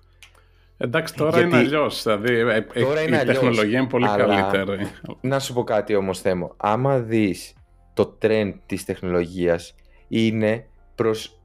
Εντάξει, 0.77 1.15
τώρα 1.15 1.29
Γιατί- 1.29 1.45
είναι 1.47 1.57
αλλιώς. 1.57 2.03
Δηλαδή, 2.03 2.33
ε, 2.33 2.55
ε, 2.73 2.81
Τώρα 2.81 3.01
η 3.01 3.05
είναι 3.07 3.17
αλλιώς, 3.17 3.35
τεχνολογία 3.39 3.79
είναι 3.79 3.87
πολύ 3.87 4.07
αλλά- 4.07 4.41
καλύτερη. 4.51 4.87
Να 5.21 5.39
σου 5.39 5.53
πω 5.53 5.63
κάτι 5.63 5.95
όμως 5.95 6.19
Θέμο. 6.21 6.53
Άμα 6.57 6.99
δεις 6.99 7.53
το 7.93 8.17
trend 8.21 8.53
της 8.65 8.85
τεχνολογίας 8.85 9.75
είναι 10.07 10.65
προς 10.95 11.39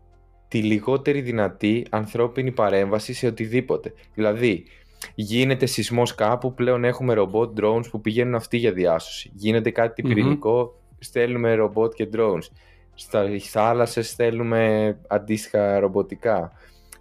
τη 0.48 0.62
λιγότερη 0.62 1.20
δυνατή 1.20 1.86
ανθρώπινη 1.90 2.50
παρέμβαση 2.52 3.12
σε 3.12 3.26
οτιδήποτε. 3.26 3.92
Δηλαδή, 4.14 4.64
γίνεται 5.14 5.66
σεισμός 5.66 6.14
κάπου, 6.14 6.54
πλέον 6.54 6.84
έχουμε 6.84 7.14
ρομπότ 7.14 7.58
drones 7.60 7.90
που 7.90 8.00
πηγαίνουν 8.00 8.34
αυτοί 8.34 8.56
για 8.56 8.72
διάσωση. 8.72 9.30
Γίνεται 9.34 9.70
κάτι 9.70 10.02
Μμμ. 10.02 10.08
πυρηνικό, 10.14 10.80
στέλνουμε 10.98 11.54
ρομπότ 11.54 11.94
και 11.94 12.08
drones. 12.12 12.48
Στα 12.94 13.24
θάλασσες 13.50 14.08
στέλνουμε 14.08 14.96
αντίστοιχα 15.08 15.78
ρομποτικά. 15.78 16.52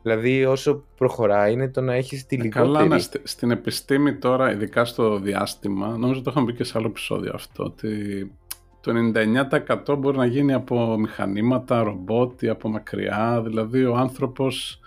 Δηλαδή, 0.02 0.46
όσο 0.46 0.84
προχωράει 0.98 1.54
είναι 1.54 1.70
το 1.70 1.82
να 1.82 1.94
έχεις 1.94 2.26
τη 2.26 2.36
λιγότερη... 2.36 2.66
Καλά, 2.66 2.86
ναι, 2.86 3.00
στη- 3.00 3.22
στην 3.24 3.52
επιστήμη 3.52 4.16
τώρα, 4.16 4.52
ειδικά 4.52 4.86
στο 4.86 5.20
διάστημα, 5.20 5.98
νομίζω 5.98 6.22
το 6.22 6.30
είχαμε 6.32 6.46
πει 6.46 6.54
και 6.54 6.64
σε 6.64 6.74
άλλο 6.78 6.88
επεισόδιο 6.88 7.32
αυτό, 7.36 7.64
ότι 7.64 8.32
το 8.82 8.92
99% 9.90 9.98
μπορεί 9.98 10.18
να 10.18 10.26
γίνει 10.26 10.54
από 10.54 10.98
μηχανήματα, 10.98 11.84
ρομπότ 11.84 12.42
ή 12.42 12.50
από 12.50 12.70
μακριά. 12.70 13.42
Δηλαδή, 13.46 13.86
ο 13.86 13.96
άνθρωπος 13.96 14.80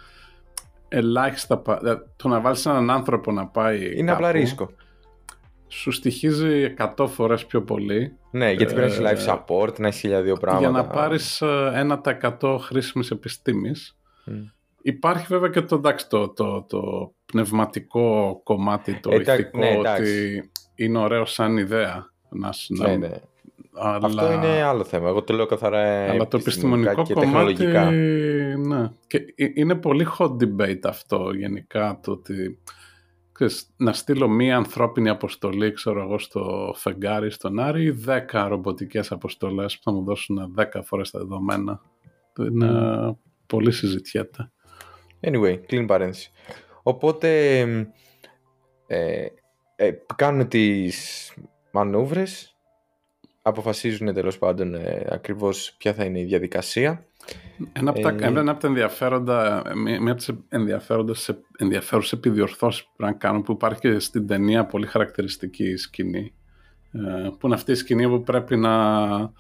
ελάχιστα... 0.93 1.59
πα- 1.59 1.79
δηλαδή, 1.79 2.03
Το 2.17 2.29
να 2.29 2.41
βάλεις 2.41 2.67
έναν 2.67 2.91
άνθρωπο 2.91 3.33
να 3.33 3.47
πάει 3.47 3.93
Είναι 3.99 4.11
απλά 4.13 4.27
κάπου, 4.27 4.39
ρίσκο. 4.39 4.71
Σου 5.69 5.91
στοιχίζει 5.91 6.75
100 6.97 7.07
φορές 7.09 7.47
πιο 7.47 7.63
πολύ 7.63 8.17
Ναι, 8.31 8.51
γιατί 8.53 8.75
πρέπει 8.75 9.01
να 9.03 9.09
Ε, 9.09 9.13
έχει 9.13 9.25
live 9.27 9.35
support, 9.35 9.79
να 9.79 9.87
έχεις 9.87 10.01
χίλια 10.01 10.23
δύο 10.23 10.37
πράγματα. 10.37 10.71
για 10.71 10.83
να 10.83 10.87
πάρεις 10.89 11.41
ε, 11.41 11.87
1% 12.41 12.57
χρήσιμης 12.61 13.11
επιστήμης. 13.11 13.97
Μμ. 14.25 14.35
Υπάρχει 14.83 15.27
βέβαια 15.29 15.49
και 15.49 15.63
το, 15.63 15.75
εντάξει, 15.77 16.09
το, 16.09 16.29
το, 16.33 16.63
το 16.69 17.13
πνευματικό 17.27 18.41
κομμάτι, 18.45 19.01
το 19.01 19.11
Ε, 19.13 19.21
τα- 19.21 19.35
ηθικό, 19.35 19.59
ναι, 19.59 19.69
εντάξει. 19.71 20.03
ότι 20.03 20.51
είναι 20.75 20.99
ωραίο 20.99 21.25
σαν 21.25 21.57
ιδέα. 21.57 22.11
Να, 22.29 22.53
σ- 22.53 22.71
να- 22.79 22.89
Ναι, 22.89 22.97
ναι. 22.97 23.11
Αλλά, 23.81 24.07
Αυτό 24.07 24.33
είναι 24.33 24.63
άλλο 24.63 24.85
θέμα. 24.85 25.09
Εγώ 25.09 25.23
το 25.23 25.35
λέω 25.35 25.47
καθαρά 25.47 26.11
αλλά 26.11 26.29
το 26.29 26.37
επιστημονικό 26.37 27.03
και 27.03 27.15
κομμάτι, 27.15 27.55
τεχνολογικά. 27.55 27.91
ναι. 28.57 28.91
Και 29.07 29.35
ε- 29.35 29.53
είναι 29.55 29.75
πολύ 29.75 30.07
hot 30.19 30.31
debate 30.31 30.81
αυτό 30.85 31.31
γενικά, 31.33 32.01
το 32.03 32.11
ότι 32.11 32.59
ξέρεις, 33.33 33.75
να 33.77 33.93
στείλω 33.93 34.29
μία 34.29 34.57
ανθρώπινη 34.57 35.09
αποστολή, 35.09 35.73
ξέρω 35.73 36.03
εγώ, 36.03 36.19
στο 36.19 36.73
φεγγάρι, 36.77 37.31
στον 37.31 37.59
Άρη, 37.59 37.85
ή 37.85 38.05
10 38.07 38.47
ρομποτικές 38.49 39.13
αποστολές 39.13 39.77
που 39.77 39.83
θα 39.83 39.93
μου 39.93 40.05
δώσουν 40.05 40.55
10 40.57 40.65
φορές 40.85 41.11
τα 41.11 41.19
δεδομένα. 41.19 41.81
Είναι 42.39 43.17
πολύ 43.47 43.73
συζητιέται. 43.73 44.51
Anyway, 45.21 45.59
κλείνει 45.67 45.87
παρένθεση. 45.87 46.31
Οπότε, 46.83 47.59
εμ, 47.59 47.85
ε, 48.87 49.27
ε, 49.77 49.93
κάνουν 50.17 50.49
τις 50.49 51.33
μανούβρες, 51.71 52.50
αποφασίζουν 53.51 54.15
τέλος 54.15 54.39
πάντων 54.39 54.75
ε, 54.75 55.07
ακριβώς 55.11 55.75
ποια 55.79 55.95
θα 55.95 56.05
είναι 56.05 56.21
η 56.21 56.25
διαδικασία. 56.25 57.05
Ένα 57.73 57.91
από, 57.91 58.01
τα, 58.01 58.09
Ε, 58.09 58.27
ένα 58.27 58.51
από 58.51 58.61
τα 58.61 58.67
ενδιαφέροντα, 58.67 59.63
μία 59.77 60.01
μία 60.01 60.13
από 60.13 60.21
τις 60.21 60.31
ενδιαφέροντες, 60.49 61.37
επιδιορθώσει 61.57 62.13
επιδιορθώσεις 62.17 62.83
που 62.83 62.89
πρέπει 62.97 63.13
να 63.13 63.19
κάνουν 63.19 63.43
που 63.43 63.53
υπάρχει 63.53 63.81
και 63.81 63.99
στην 63.99 64.27
ταινία 64.27 64.67
πολύ 64.67 64.87
χαρακτηριστική 64.87 65.77
σκηνή 65.77 66.33
ε, 66.93 67.29
που 67.39 67.47
είναι 67.47 67.55
αυτή 67.55 67.73
η 67.73 67.75
σκηνή 67.75 68.09
που 68.09 68.23
πρέπει 68.23 68.57
να 68.57 68.73
ε, 69.15 69.29
υ- 69.29 69.33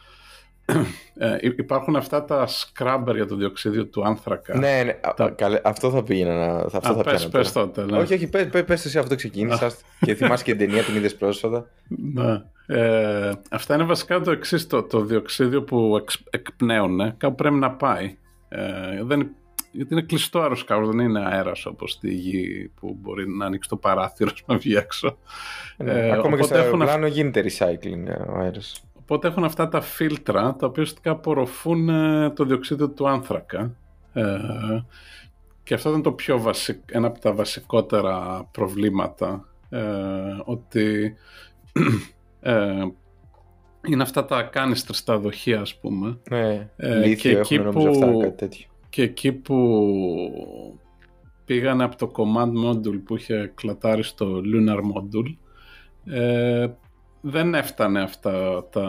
υπάρχουν 1.56 1.96
αυτά 1.96 2.24
τα 2.24 2.46
σκράμπερ 2.46 3.14
για 3.16 3.26
το 3.26 3.34
διοξίδιο 3.36 3.86
του 3.86 4.04
άνθρακα 4.06 4.58
Ναι, 4.58 4.82
ναι, 4.84 4.90
α, 5.00 5.14
Τα- 5.16 5.30
καλέ, 5.30 5.60
αυτό 5.64 5.90
θα 5.90 6.02
πήγαινα 6.02 6.34
να. 6.46 6.68
θα- 6.68 6.76
Αυτό 6.78 6.92
Α, 6.92 6.94
θα 6.94 7.02
πες, 7.02 7.14
πιάνω 7.14 7.30
πες 7.30 7.52
τώρα. 7.52 7.66
τότε 7.70 7.84
ναι. 7.92 7.98
Όχι, 7.98 8.14
όχι, 8.14 8.28
πες, 8.28 8.46
πες, 8.48 8.64
πες 8.64 8.84
εσύ 8.84 8.98
αυτό 8.98 9.14
ξεκίνησα 9.14 9.70
και 10.00 10.14
θυμάσαι 10.14 10.44
και 10.44 10.54
την 10.54 10.66
ταινία 10.68 10.82
την 10.82 10.94
είδες 10.96 11.16
πρόσφατα. 11.16 11.66
Ναι. 12.14 12.42
Ε, 12.66 13.32
αυτά 13.50 13.74
είναι 13.74 13.84
βασικά 13.84 14.20
το 14.20 14.30
εξής 14.30 14.66
το, 14.66 14.82
το 14.82 15.00
διοξίδιο 15.00 15.62
που 15.62 15.96
εξ, 16.00 16.22
εκπνέουν 16.30 17.16
κάπου 17.16 17.34
πρέπει 17.34 17.54
να 17.54 17.70
πάει 17.70 18.16
ε, 18.48 18.60
δεν, 19.02 19.30
γιατί 19.72 19.92
είναι 19.94 20.02
κλειστό 20.02 20.40
αεροσκάφος 20.40 20.88
δεν 20.88 20.98
είναι 20.98 21.26
αέρας 21.26 21.66
όπως 21.66 21.92
στη 21.92 22.12
γη 22.14 22.70
που 22.80 22.96
μπορεί 23.00 23.28
να 23.28 23.46
ανοίξει 23.46 23.68
το 23.68 23.76
παράθυρο 23.76 24.30
να 24.46 24.56
βγει 24.56 24.74
έξω 24.76 25.18
Ναι, 25.76 25.92
Ε, 25.92 26.10
Ακόμα 26.10 26.20
και 26.20 26.42
οπότε 26.42 26.42
στο 26.42 26.54
έχουν 26.54 26.82
αεροπλάνο 26.82 27.06
γίνεται 27.06 27.42
recycling 27.44 28.06
ε, 28.06 28.12
ο 28.12 28.38
αέρας. 28.40 28.82
Οπότε 29.12 29.28
έχουν 29.28 29.44
αυτά 29.44 29.68
τα 29.68 29.80
φίλτρα 29.80 30.40
τα 30.42 30.66
οποία 30.66 30.82
ουσιαστικά 30.82 31.10
απορροφούν 31.10 31.88
ε, 31.88 32.30
το 32.30 32.44
διοξείδιο 32.44 32.90
του 32.90 33.08
άνθρακα. 33.08 33.76
Ε, 34.12 34.24
και 35.62 35.74
αυτό 35.74 35.88
ήταν 35.88 36.02
το 36.02 36.12
πιο 36.12 36.40
βασικ, 36.40 36.78
ένα 36.90 37.06
από 37.06 37.18
τα 37.20 37.32
βασικότερα 37.32 38.44
προβλήματα. 38.52 39.48
Ε, 39.68 39.80
ότι 40.44 41.14
ε, 42.40 42.84
είναι 43.86 44.02
αυτά 44.02 44.24
τα 44.24 44.42
κάνιστρα 44.42 44.94
στα 44.94 45.18
δοχεία 45.18 45.60
ας 45.60 45.78
πούμε. 45.78 46.18
Ναι, 46.30 46.68
Ε, 46.76 47.06
λίθιο 47.06 47.30
και 47.30 47.38
έχουν 47.38 47.56
εκεί 47.56 47.58
νομίζω 47.58 47.90
που- 47.90 48.04
αυτά, 48.06 48.22
κάτι 48.22 48.36
τέτοιο. 48.36 48.66
Και 48.88 49.02
εκεί 49.02 49.32
που 49.32 49.56
πήγανε 51.44 51.84
από 51.84 51.96
το 51.96 52.12
command 52.16 52.64
module 52.68 53.00
που 53.04 53.16
είχε 53.16 53.52
κλατάρει 53.54 54.02
στο 54.02 54.40
lunar 54.44 54.78
module 54.78 55.34
ε, 56.04 56.66
δεν 57.20 57.54
έφτανε 57.54 58.02
αυτά 58.02 58.64
τα, 58.68 58.88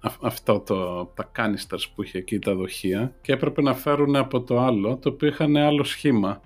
α- 0.00 0.18
αυτό 0.20 0.60
το, 0.60 1.04
τα 1.04 1.30
canisters 1.36 1.84
που 1.94 2.02
είχε 2.02 2.18
εκεί 2.18 2.38
τα 2.38 2.54
δοχεία 2.54 3.14
και 3.20 3.32
έπρεπε 3.32 3.62
να 3.62 3.74
φέρουν 3.74 4.16
από 4.16 4.42
το 4.42 4.60
άλλο 4.60 4.96
το 4.96 5.08
οποίο 5.08 5.28
είχαν 5.28 5.56
άλλο 5.56 5.84
σχήμα 5.84 6.40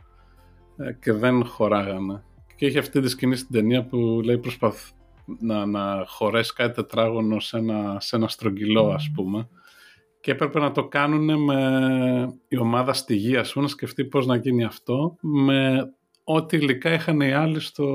ε, 0.76 0.92
και 0.92 1.12
δεν 1.12 1.46
χωράγανε. 1.46 2.22
Και 2.56 2.66
είχε 2.66 2.78
αυτή 2.78 3.00
τη 3.00 3.08
σκηνή 3.08 3.37
στην 3.37 3.54
ταινία 3.54 3.84
που 3.84 4.20
λέει 4.24 4.38
προσπαθ 4.38 4.90
να, 5.40 5.66
να 5.66 6.04
χωρέσει 6.06 6.52
κάτι 6.52 6.74
τετράγωνο 6.74 7.40
σε 7.40 7.56
ένα, 7.56 8.00
σε 8.00 8.16
ένα 8.16 8.28
στρογγυλό 8.28 8.88
ας 8.88 9.10
πούμε. 9.14 9.48
Και 10.20 10.30
έπρεπε 10.30 10.58
να 10.58 10.70
το 10.70 10.88
κάνουν 10.88 11.44
με 11.44 12.38
η 12.48 12.58
ομάδα 12.58 12.92
στη 12.92 13.16
γη 13.16 13.37
ας 13.37 13.52
πούμε, 13.52 13.64
να 13.64 13.70
σκεφτεί 13.70 14.04
πώς 14.04 14.26
να 14.26 14.37
γίνει 14.37 14.64
αυτό 14.64 15.16
με 15.20 15.90
ό,τι 16.24 16.56
υλικά 16.56 16.92
είχαν 16.92 17.20
οι 17.20 17.32
άλλοι 17.32 17.60
στο, 17.60 17.88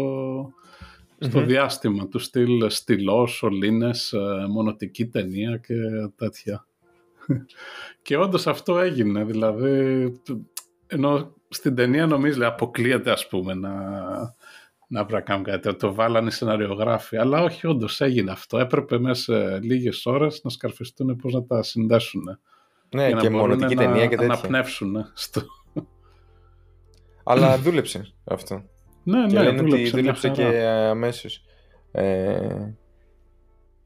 στο 1.20 1.40
Μμμ. 1.40 1.46
διάστημα 1.46 2.08
του 2.08 2.20
στυλ 2.20 2.70
στυλός, 2.70 3.32
σωλήνες, 3.32 4.14
ε, 4.14 4.46
μονοτική 4.50 5.08
ταινία 5.08 5.58
και 5.58 5.74
τέτοια. 6.16 6.66
και 8.02 8.18
όντως 8.18 8.48
αυτό 8.48 8.80
έγινε, 8.80 9.24
δηλαδή 9.24 10.12
ενώ 10.88 11.34
στην 11.50 11.76
ταινία 11.76 12.06
νομίζω 12.06 12.38
λέει, 12.38 12.48
αποκλείεται 12.48 13.12
ας 13.12 13.28
πούμε 13.28 13.54
να, 13.54 13.72
να 14.88 15.06
πρέπει 15.06 15.14
να 15.14 15.22
κάνουν 15.22 15.44
κάτι 15.44 15.60
τέτοιο. 15.62 15.80
το 15.80 15.94
βάλανε 15.94 16.28
οι 16.28 16.32
σεναριογράφοι 16.32 17.18
αλλά 17.18 17.42
όχι 17.42 17.68
όντως 17.68 18.02
έγινε 18.02 18.32
αυτό 18.32 18.58
έπρεπε 18.58 19.00
μέσα 19.00 19.22
σε 19.22 19.60
λίγες 19.60 20.06
ώρες 20.06 20.42
να 20.44 20.50
σκαρφιστούν 20.50 21.16
πώς 21.16 21.34
να 21.34 21.44
τα 21.44 21.64
συνδέσουν 21.64 22.40
Ναι, 22.90 23.06
για 23.06 23.16
να 23.16 23.22
και 23.22 23.30
μπορούν 23.30 23.48
μονοτική 23.50 23.76
να 23.76 23.82
ταινία 23.82 24.08
και 24.08 24.16
τέτοια. 24.16 24.34
αναπνεύσουν 24.34 25.12
στο... 25.14 25.42
Αλλά 27.24 27.58
δούλεψε 27.64 28.14
αυτό. 28.24 28.64
Ναι, 29.10 29.28
και 29.28 29.36
ναι, 29.36 29.44
λένε 29.44 29.60
ότι 29.60 29.70
δούλεψε 29.70 29.92
μια 29.94 30.02
δούλεψε 30.02 30.30
και 30.30 30.44
χαρά. 30.44 30.90
αμέσως. 30.90 31.44
Ε, 31.92 32.74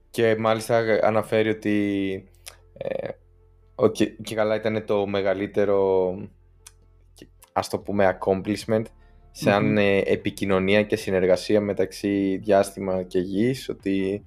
και 0.10 0.36
μάλιστα 0.40 0.84
αναφέρει 1.02 1.50
ότι 1.50 2.24
ε, 2.78 3.08
ότι 3.76 4.18
και 4.24 4.36
καλά 4.36 4.56
ήταν 4.56 4.86
το 4.86 5.08
μεγαλύτερο 5.08 6.14
και- 7.14 7.28
ας 7.54 7.70
το 7.70 7.80
πούμε 7.80 8.18
accomplishment 8.20 8.84
σαν 9.32 9.66
Μμμ. 9.66 9.78
ε, 9.78 9.98
επικοινωνία 9.98 10.84
και 10.84 10.96
συνεργασία 10.96 11.62
μεταξύ 11.62 12.38
διάστημα 12.44 13.04
και 13.04 13.20
γης 13.20 13.70
ότι 13.70 14.26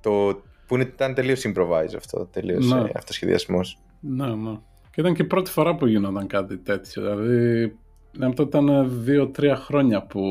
το 0.00 0.42
που 0.66 0.74
είναι- 0.74 0.84
ήταν 0.84 1.14
τελείως 1.14 1.44
improvise 1.46 1.94
αυτό, 1.96 2.26
τελείως 2.26 2.66
Ναι. 2.72 2.80
ε, 2.80 2.90
αυτοσχεδιασμός. 2.94 3.78
Ναι, 4.00 4.34
ναι. 4.34 4.58
Και 4.90 5.00
ήταν 5.00 5.14
και 5.14 5.22
η 5.22 5.26
πρώτη 5.26 5.50
φορά 5.50 5.74
που 5.74 5.86
γινόταν 5.86 6.26
κάτι 6.26 6.58
τέτοιο. 6.58 7.02
Δηλαδή, 7.02 7.76
αυτό 8.20 8.42
ήταν 8.42 8.86
δύο-τρία 9.04 9.56
χρόνια 9.56 10.02
που 10.02 10.22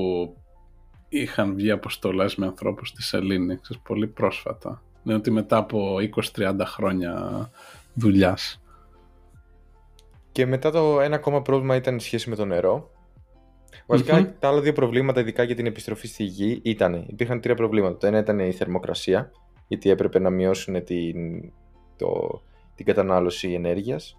είχαν 1.09 1.55
βγει 1.55 1.71
αποστολές 1.71 2.35
με 2.35 2.45
ανθρώπους 2.45 2.87
στη 2.87 3.03
Σελήνη. 3.03 3.57
Ξέρεις, 3.57 3.83
πολύ 3.83 4.07
πρόσφατα. 4.07 4.81
Είναι 5.03 5.15
ότι 5.15 5.31
μετά 5.31 5.57
από 5.57 5.95
20-30 6.35 6.55
χρόνια 6.65 7.49
δουλειάς. 7.93 8.61
Και 10.31 10.45
μετά 10.45 10.71
το 10.71 10.99
ένα 11.01 11.15
ακόμα 11.15 11.41
πρόβλημα 11.41 11.75
ήταν 11.75 11.95
η 11.95 12.01
σχέση 12.01 12.29
με 12.29 12.35
το 12.35 12.45
νερό. 12.45 12.91
Βασικά, 13.85 14.19
Μμμ. 14.19 14.29
τα 14.39 14.47
άλλα 14.47 14.61
δύο 14.61 14.73
προβλήματα, 14.73 15.19
ειδικά 15.19 15.43
για 15.43 15.55
την 15.55 15.65
επιστροφή 15.65 16.07
στη 16.07 16.23
γη, 16.23 16.59
ήταν. 16.63 17.05
Υπήρχαν 17.07 17.41
τρία 17.41 17.55
προβλήματα. 17.55 17.97
Το 17.97 18.07
ένα 18.07 18.17
ήταν 18.17 18.39
η 18.39 18.51
θερμοκρασία, 18.51 19.31
γιατί 19.67 19.89
έπρεπε 19.89 20.19
να 20.19 20.29
μειώσουν 20.29 20.83
την, 20.83 21.51
το, 21.97 22.41
την 22.75 22.85
κατανάλωση 22.85 23.51
ενέργειας. 23.53 24.17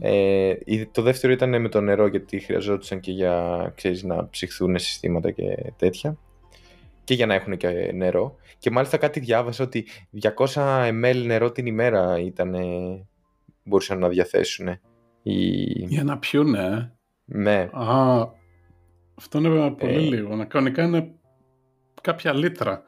Ε, 0.00 0.54
η- 0.64 0.86
το 0.86 1.02
δεύτερο 1.02 1.32
ήταν 1.32 1.60
με 1.60 1.68
το 1.68 1.80
νερό, 1.80 2.06
γιατί 2.06 2.38
χρειαζόντουσαν 2.40 3.00
και 3.00 3.12
για 3.12 3.72
ξέρεις, 3.76 4.02
να 4.02 4.28
ψυχθούν 4.28 4.78
συστήματα 4.78 5.30
και 5.30 5.72
τέτοια. 5.76 6.18
Και 7.04 7.14
για 7.14 7.26
να 7.26 7.34
έχουν 7.34 7.56
και 7.56 7.90
νερό. 7.94 8.36
Και 8.58 8.70
μάλιστα 8.70 8.96
κάτι 8.96 9.20
διάβασα 9.20 9.64
ότι 9.64 9.86
200 10.10 10.88
ml 10.88 11.22
νερό 11.26 11.52
την 11.52 11.66
ημέρα 11.66 12.18
ήταν, 12.20 12.54
μπορούσαν 13.64 13.98
να 13.98 14.08
διαθέσουν. 14.08 14.68
Οι... 15.22 15.34
Για 15.86 16.04
να 16.04 16.18
πιούνε. 16.18 16.58
ε. 16.58 16.92
Ναι, 17.38 17.68
Α, 17.72 18.22
αυτό 19.14 19.38
είναι 19.38 19.70
πολύ 19.70 19.92
Ε. 19.94 19.98
λίγο. 19.98 20.34
Να 20.36 20.44
κανονικά 20.44 20.84
είναι 20.84 21.14
κάποια 22.02 22.32
λίτρα. 22.32 22.82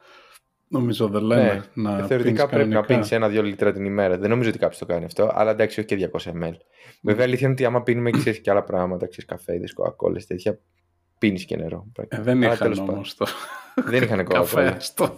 Νομίζω 0.71 1.07
δεν 1.07 1.21
λένε 1.21 1.63
να 1.73 1.97
Ε, 1.97 2.05
Θεωρητικά 2.05 2.17
πίνεις 2.19 2.33
πρέπει 2.35 2.51
να 2.51 2.57
κανονικά. 2.57 2.81
πίνεις 2.81 3.11
ένα-δύο 3.11 3.43
λίτρα 3.43 3.71
την 3.71 3.85
ημέρα. 3.85 4.17
Δεν 4.17 4.29
νομίζω 4.29 4.49
ότι 4.49 4.57
κάποιος 4.59 4.79
το 4.79 4.85
κάνει 4.85 5.05
αυτό, 5.05 5.31
αλλά 5.33 5.51
εντάξει, 5.51 5.79
όχι 5.79 5.87
και 5.95 6.09
200 6.17 6.31
ml. 6.43 6.53
Βέβαια, 7.01 7.25
αλήθεια 7.25 7.43
είναι 7.45 7.51
ότι 7.53 7.65
άμα 7.65 7.83
πίνουμε 7.83 8.09
ξέρεις, 8.11 8.39
και 8.39 8.51
άλλα 8.51 8.63
πράγματα, 8.63 9.07
ξέρεις 9.07 9.25
καφέδε, 9.25 9.65
κοκακόλες, 9.73 10.25
τέτοια, 10.25 10.59
πίνεις 11.17 11.45
και 11.45 11.55
νερό. 11.55 11.85
Ε, 12.07 12.21
δεν 12.21 12.35
Αλλά 12.37 12.45
είχαν 12.45 12.57
τέλος 12.57 12.79
πάντων. 12.79 12.93
όμως 12.95 13.15
το 13.15 13.25
Δεν 13.85 14.03
είχαν 14.03 14.17
καφέ 14.25 14.39
κοκακόλα. 14.55 14.67
αυτό. 14.75 15.15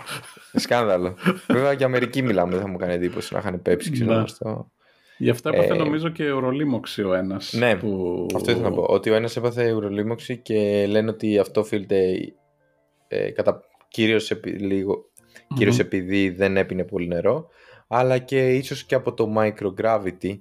Σκάνδαλο. 0.53 1.15
Βέβαια, 1.47 1.71
για 1.73 1.85
Αμερική 1.85 2.21
μιλάμε, 2.21 2.51
δεν 2.51 2.61
θα 2.61 2.67
μου 2.67 2.77
κάνει 2.77 2.93
εντύπωση 2.93 3.33
να 3.33 3.39
είχαν 3.39 3.61
πέψει, 3.61 3.91
ξέρω 3.91 4.09
Ναι. 4.11 4.17
εγώ, 4.17 4.27
στο... 4.27 4.71
Γι' 5.17 5.29
αυτό 5.29 5.49
έπαθε 5.49 5.73
Ε, 5.73 5.77
νομίζω 5.77 6.09
και 6.09 6.31
ουρολίμωξη 6.31 7.03
ο 7.03 7.13
ένας. 7.13 7.53
Ναι, 7.53 7.75
που... 7.75 8.25
Αυτό 8.35 8.51
ήθελα 8.51 8.69
να 8.69 8.75
πω. 8.75 8.83
Ότι 8.89 9.09
ο 9.09 9.13
ένας 9.15 9.35
έπαθε 9.37 9.71
ουρολίμωξη 9.73 10.37
και 10.37 10.85
λένε 10.89 11.09
ότι 11.09 11.37
αυτό 11.39 11.61
οφείλεται 11.61 12.05
ε, 13.07 13.29
κατά 13.31 13.61
κυρίως, 13.87 14.31
επει, 14.31 14.49
λίγο, 15.51 15.57
κυρίως 15.57 15.75
Μμμ. 15.75 15.81
επειδή 15.85 16.29
δεν 16.29 16.57
έπινε 16.57 16.83
πολύ 16.83 17.07
νερό, 17.07 17.47
αλλά 17.87 18.17
και 18.17 18.55
ίσως 18.55 18.83
και 18.83 18.95
από 18.95 19.13
το 19.13 19.33
microgravity 19.37 20.39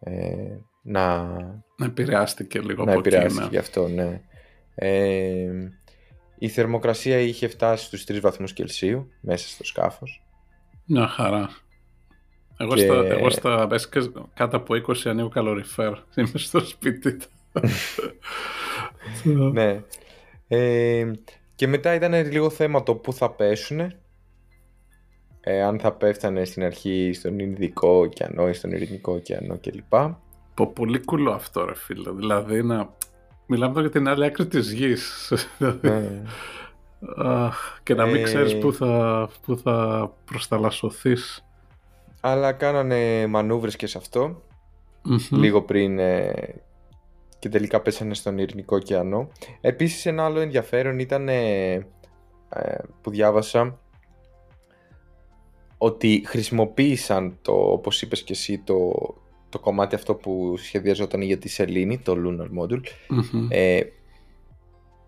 ε, 0.00 0.56
να, 0.82 1.22
Να 1.76 1.86
επηρεάστηκε 1.86 2.60
λίγο 2.60 2.84
να 2.84 2.90
από 2.90 3.00
εκεί. 3.00 3.08
επηρεάσει 3.08 3.38
ναι. 3.40 3.46
γι' 3.50 3.56
αυτό, 3.56 3.88
ναι. 3.88 4.20
Ε, 4.74 5.50
η 6.38 6.48
θερμοκρασία 6.48 7.18
είχε 7.18 7.48
φτάσει 7.48 7.84
στους 7.84 8.04
3 8.08 8.20
βαθμούς 8.20 8.52
Κελσίου 8.52 9.08
μέσα 9.20 9.48
στο 9.48 9.64
σκάφος. 9.64 10.22
Μια 10.86 11.06
χαρά. 11.08 11.48
Εγώ, 12.56 12.74
Και- 12.74 12.80
στα, 12.80 12.94
εγώ 13.06 13.30
στα 13.30 13.66
βασικά 13.68 14.00
κάτω 14.34 14.56
από 14.56 14.74
20 14.74 14.94
ανοίγω 15.04 15.28
καλοριφέρ. 15.28 15.92
Είμαι 16.16 16.30
στο 16.34 16.60
σπίτι. 16.60 17.16
ναι. 19.52 19.80
Ε, 20.48 21.10
και 21.54 21.66
μετά 21.66 21.94
ήταν 21.94 22.12
λίγο 22.12 22.50
θέμα 22.50 22.82
το 22.82 22.94
πού 22.94 23.12
θα 23.12 23.30
πέσουν. 23.30 23.80
Ε, 25.40 25.62
αν 25.62 25.78
θα 25.78 25.92
πέφτανε 25.92 26.44
στην 26.44 26.64
αρχή 26.64 27.12
στον 27.14 27.38
Ινδικό 27.38 27.88
ωκεανό 27.88 28.48
ή 28.48 28.52
στον 28.52 28.72
Ειρηνικό 28.72 29.12
ωκεανό 29.12 29.58
κλπ. 29.58 29.94
Πω, 30.54 30.66
πολύ 30.66 31.04
κουλό 31.04 31.32
αυτό 31.32 31.64
ρε 31.64 31.74
φίλε. 31.74 32.10
Δηλαδή 32.12 32.62
να... 32.62 32.94
Μιλάμε 33.46 33.70
εδώ 33.70 33.80
για 33.80 33.90
την 33.90 34.08
άλλη 34.08 34.24
άκρη 34.24 34.46
της 34.46 34.72
γης. 34.72 35.32
ναι. 35.80 36.22
Αχ, 37.16 37.78
και 37.82 37.94
να 37.94 38.06
μην 38.06 38.16
Ε, 38.16 38.22
ξέρεις 38.22 38.58
πού 38.58 38.72
θα, 38.72 39.28
πού 39.46 39.58
θα 39.58 40.10
προσταλασσωθείς. 40.24 41.44
Αλλά 42.20 42.52
κάνανε 42.52 43.26
μανούβρες 43.26 43.76
και 43.76 43.86
σε 43.86 43.98
αυτό 43.98 44.42
Μμμ. 45.02 45.18
λίγο 45.30 45.62
πριν 45.62 45.98
ε, 45.98 46.32
και 47.44 47.50
τελικά 47.50 47.80
πέσανε 47.80 48.14
στον 48.14 48.38
Ειρηνικό 48.38 48.76
ωκεανό. 48.76 49.28
Επίσης 49.60 50.06
ένα 50.06 50.24
άλλο 50.24 50.40
ενδιαφέρον 50.40 50.98
ήταν 50.98 51.28
ε, 51.28 51.72
ε, 51.72 51.84
που 53.00 53.10
διάβασα 53.10 53.80
ότι 55.78 56.22
χρησιμοποίησαν 56.26 57.38
το, 57.42 57.52
όπως 57.52 58.02
είπες 58.02 58.22
και 58.22 58.32
εσύ, 58.32 58.58
το, 58.58 58.92
το 59.48 59.58
κομμάτι 59.58 59.94
αυτό 59.94 60.14
που 60.14 60.56
σχεδιαζόταν 60.56 61.22
για 61.22 61.38
τη 61.38 61.48
Σελήνη, 61.48 61.98
το 61.98 62.14
Lunar 62.16 62.62
Module, 62.62 62.82
ε, 63.48 63.80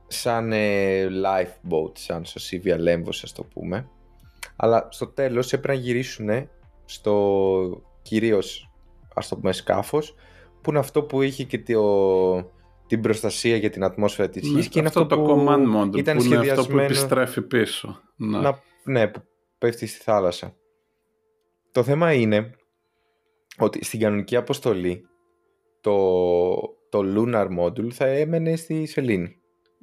σαν 0.06 0.52
ε, 0.52 1.06
lifeboat, 1.06 1.92
σαν 1.98 2.24
σωσίβια 2.24 2.78
λέμβος 2.78 3.22
ας 3.22 3.32
το 3.32 3.44
πούμε. 3.44 3.88
Αλλά 4.56 4.88
στο 4.90 5.06
τέλος 5.06 5.52
έπρεπε 5.52 5.78
να 5.78 5.84
γυρίσουν 5.84 6.48
στο 6.84 7.82
κυρίως 8.02 8.70
ας 9.14 9.28
το 9.28 9.36
πούμε 9.36 9.52
σκάφος, 9.52 10.14
που 10.66 10.72
είναι 10.72 10.80
αυτό 10.80 11.02
που 11.02 11.22
είχε 11.22 11.44
και 11.44 11.58
το, 11.58 12.50
την 12.86 13.00
προστασία 13.00 13.56
για 13.56 13.70
την 13.70 13.84
ατμόσφαιρα 13.84 14.28
της 14.28 14.50
ναι, 14.50 14.58
γης 14.58 14.68
και 14.68 14.78
είναι 14.78 14.88
αυτό, 14.88 15.00
αυτό 15.00 15.16
το 15.16 15.22
που 15.22 15.30
command 15.30 15.76
module 15.76 15.96
ήταν 15.96 16.16
που 16.16 16.24
είναι 16.24 16.36
αυτό 16.36 16.54
που 16.54 16.62
σχεδιασμένο 16.62 16.82
επιστρέφει 16.82 17.42
πίσω. 17.42 18.00
Ναι. 18.16 18.38
να, 18.38 18.58
ναι, 18.84 19.08
που 19.08 19.22
πέφτει 19.58 19.86
στη 19.86 20.02
θάλασσα. 20.02 20.56
Το 21.72 21.82
θέμα 21.82 22.12
είναι 22.12 22.50
ότι 23.58 23.84
στην 23.84 24.00
κανονική 24.00 24.36
αποστολή 24.36 25.08
το, 25.80 26.08
το 26.88 27.02
Lunar 27.16 27.48
Module 27.58 27.90
θα 27.90 28.06
έμενε 28.06 28.56
στη 28.56 28.86
Σελήνη. 28.86 29.36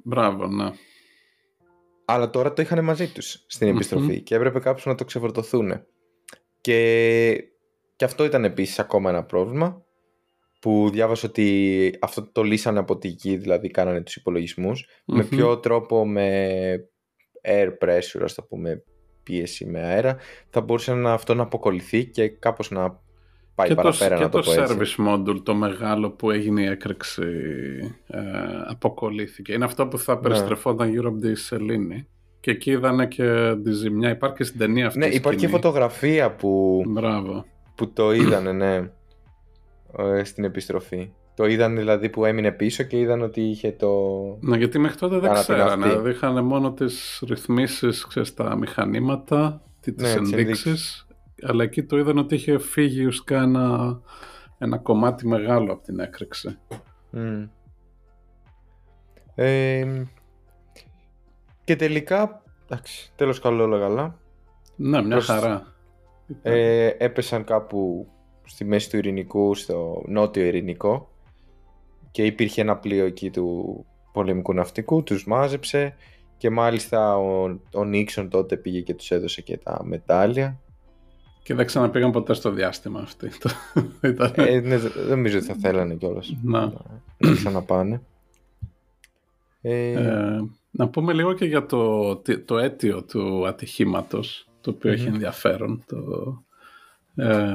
Μπράβο, 0.04 0.46
ναι. 0.46 0.70
Αλλά 2.04 2.30
τώρα 2.30 2.52
το 2.52 2.62
είχαν 2.62 2.84
μαζί 2.84 3.12
τους 3.12 3.44
στην 3.46 3.68
Μμμ. 3.68 3.74
επιστροφή 3.74 4.20
και 4.20 4.34
έπρεπε 4.34 4.58
κάποιους 4.58 4.86
να 4.86 4.94
το 4.94 5.04
ξεφορτωθούν. 5.04 5.86
Και, 6.60 7.44
και 7.96 8.04
αυτό 8.04 8.24
ήταν 8.24 8.44
επίσης 8.44 8.78
ακόμα 8.78 9.10
ένα 9.10 9.24
πρόβλημα 9.24 9.84
που 10.64 10.88
διάβασα 10.92 11.26
ότι 11.28 11.98
αυτό 12.00 12.28
το 12.32 12.42
λύσανε 12.42 12.78
από 12.78 12.98
τη 12.98 13.08
γη, 13.08 13.36
δηλαδή 13.36 13.68
κάνανε 13.70 14.00
τους 14.00 14.16
υπολογισμούς. 14.16 14.86
Με 15.04 15.22
Μμμ. 15.22 15.28
ποιο 15.28 15.58
τρόπο 15.58 16.06
με 16.06 16.48
air 17.44 17.68
pressure, 17.84 18.22
ας 18.22 18.34
το 18.34 18.42
πούμε, 18.42 18.82
πίεση 19.22 19.64
με 19.66 19.80
αέρα, 19.80 20.16
θα 20.50 20.60
μπορούσε 20.60 20.94
να, 20.94 21.12
αυτό 21.12 21.34
να 21.34 21.42
αποκολληθεί 21.42 22.06
και 22.06 22.28
κάπως 22.28 22.70
να 22.70 23.00
πάει 23.54 23.68
και 23.68 23.74
το, 23.74 23.82
παραπέρα, 23.82 24.16
και 24.16 24.22
να 24.22 24.28
το, 24.28 24.40
το 24.40 24.50
πω 24.54 24.60
έτσι. 24.60 24.76
service 24.78 25.08
module, 25.08 25.40
το 25.42 25.54
μεγάλο 25.54 26.10
που 26.10 26.30
έγινε 26.30 26.62
η 26.62 26.66
έκρηξη, 26.66 27.22
ε, 28.06 28.20
αποκολλήθηκε. 28.66 29.52
Είναι 29.52 29.64
αυτό 29.64 29.86
που 29.86 29.98
θα 29.98 30.14
Ναι. 30.14 30.20
περιστρεφόταν 30.20 30.88
γύρω 30.90 31.08
από 31.08 31.18
τη 31.18 31.34
Σελήνη. 31.34 32.08
Και 32.40 32.50
εκεί 32.50 32.70
είδανε 32.70 33.06
και 33.06 33.54
τη 33.64 33.72
ζημιά. 33.72 34.10
Υπάρχει 34.10 34.36
και 34.36 34.44
στην 34.44 34.58
ταινία 34.58 34.86
αυτή 34.86 34.98
Ναι, 34.98 35.06
η 35.06 35.14
υπάρχει 35.14 35.38
και 35.40 35.46
σκηνή. 35.46 35.62
φωτογραφία 35.62 36.34
που, 36.34 36.82
Μπράβο. 36.86 37.44
που 37.74 37.92
το 37.92 38.12
είδανε, 38.12 38.52
ναι, 38.52 38.90
ε, 39.98 40.24
στην 40.24 40.44
επιστροφή. 40.44 41.12
Το 41.34 41.46
είδαν 41.46 41.76
δηλαδή 41.76 42.08
που 42.08 42.24
έμεινε 42.24 42.52
πίσω 42.52 42.82
και 42.82 42.98
είδαν 42.98 43.22
ότι 43.22 43.40
είχε 43.40 43.72
το... 43.72 43.90
Ναι, 44.40 44.56
γιατί 44.56 44.78
μέχρι 44.78 44.98
τότε 44.98 45.14
δεν 45.18 45.30
Αναπηραστεί. 45.30 45.52
ξέρανε. 45.52 45.86
Δηλαδή 45.86 46.10
είχαν 46.10 46.44
μόνο 46.44 46.72
τις 46.72 47.22
ρυθμίσεις, 47.26 48.06
ξέρεις, 48.06 48.34
τα 48.34 48.56
μηχανήματα, 48.56 49.62
τι- 49.80 49.92
τις 49.92 50.14
Ναι, 50.14 50.20
τις 50.20 50.32
ενδείξεις. 50.32 51.06
Αλλά 51.42 51.62
εκεί 51.62 51.82
το 51.84 51.98
είδαν 51.98 52.18
ότι 52.18 52.34
είχε 52.34 52.58
φύγει 52.58 53.04
ουσικά 53.06 53.42
ένα, 53.42 54.00
ένα 54.58 54.78
κομμάτι 54.78 55.26
μεγάλο 55.26 55.72
από 55.72 55.82
την 55.82 55.98
έκρηξη. 56.00 56.58
Μμ. 57.10 57.42
Ε, 59.34 60.02
και 61.64 61.76
τελικά, 61.76 62.42
εντάξει, 62.68 63.12
τέλος 63.16 63.40
καλό 63.40 63.62
όλα 63.64 63.78
καλά. 63.78 64.18
Ναι, 64.76 65.00
μια 65.02 65.08
Προς- 65.08 65.26
χαρά. 65.26 65.72
Ε, 66.42 66.86
έπεσαν 66.98 67.44
κάπου 67.44 68.08
στη 68.44 68.64
μέση 68.64 68.90
του 68.90 68.96
Ειρηνικού, 68.96 69.54
στο 69.54 70.02
νότιο 70.06 70.44
Ειρηνικό 70.44 71.08
και 72.10 72.24
υπήρχε 72.24 72.60
ένα 72.60 72.76
πλοίο 72.76 73.04
εκεί 73.04 73.30
του 73.30 73.84
πολεμικού 74.12 74.52
ναυτικού, 74.54 75.02
τους 75.02 75.26
μάζεψε 75.26 75.96
και 76.36 76.50
μάλιστα 76.50 77.16
ο, 77.16 77.58
ο 77.74 77.84
Νίξον 77.84 78.28
τότε 78.28 78.56
πήγε 78.56 78.80
και 78.80 78.94
τους 78.94 79.10
έδωσε 79.10 79.42
και 79.42 79.56
τα 79.56 79.80
μετάλλια. 79.84 80.58
Και 81.42 81.54
δεν 81.54 81.66
ξαναπήγαν 81.66 82.10
ποτέ 82.10 82.34
στο 82.34 82.50
διάστημα 82.50 83.00
αυτοί. 83.00 83.28
Το- 83.38 83.50
Ήταν... 84.08 84.32
Ε, 84.34 84.60
ναι, 84.60 84.78
δεν 84.78 84.92
δεν 84.94 85.08
νομίζω 85.08 85.36
ότι 85.38 85.46
θα 85.46 85.54
θέλανε 85.54 85.94
κιόλας 85.94 86.36
Να. 86.42 86.60
να, 86.60 86.72
να 87.18 87.32
ξαναπάνε. 87.34 88.02
Ε, 89.60 89.92
Ε, 89.92 90.40
να 90.70 90.88
πούμε 90.88 91.12
λίγο 91.12 91.32
και 91.32 91.44
για 91.44 91.66
το, 91.66 92.16
τι- 92.16 92.38
το 92.38 92.58
αίτιο 92.58 93.02
του 93.04 93.46
ατυχήματος, 93.46 94.48
το 94.60 94.70
οποιο 94.70 94.90
έχει 94.92 95.06
Μμμ. 95.06 95.14
ενδιαφέρον. 95.14 95.84
Το, 95.86 95.96
ε, 97.16 97.52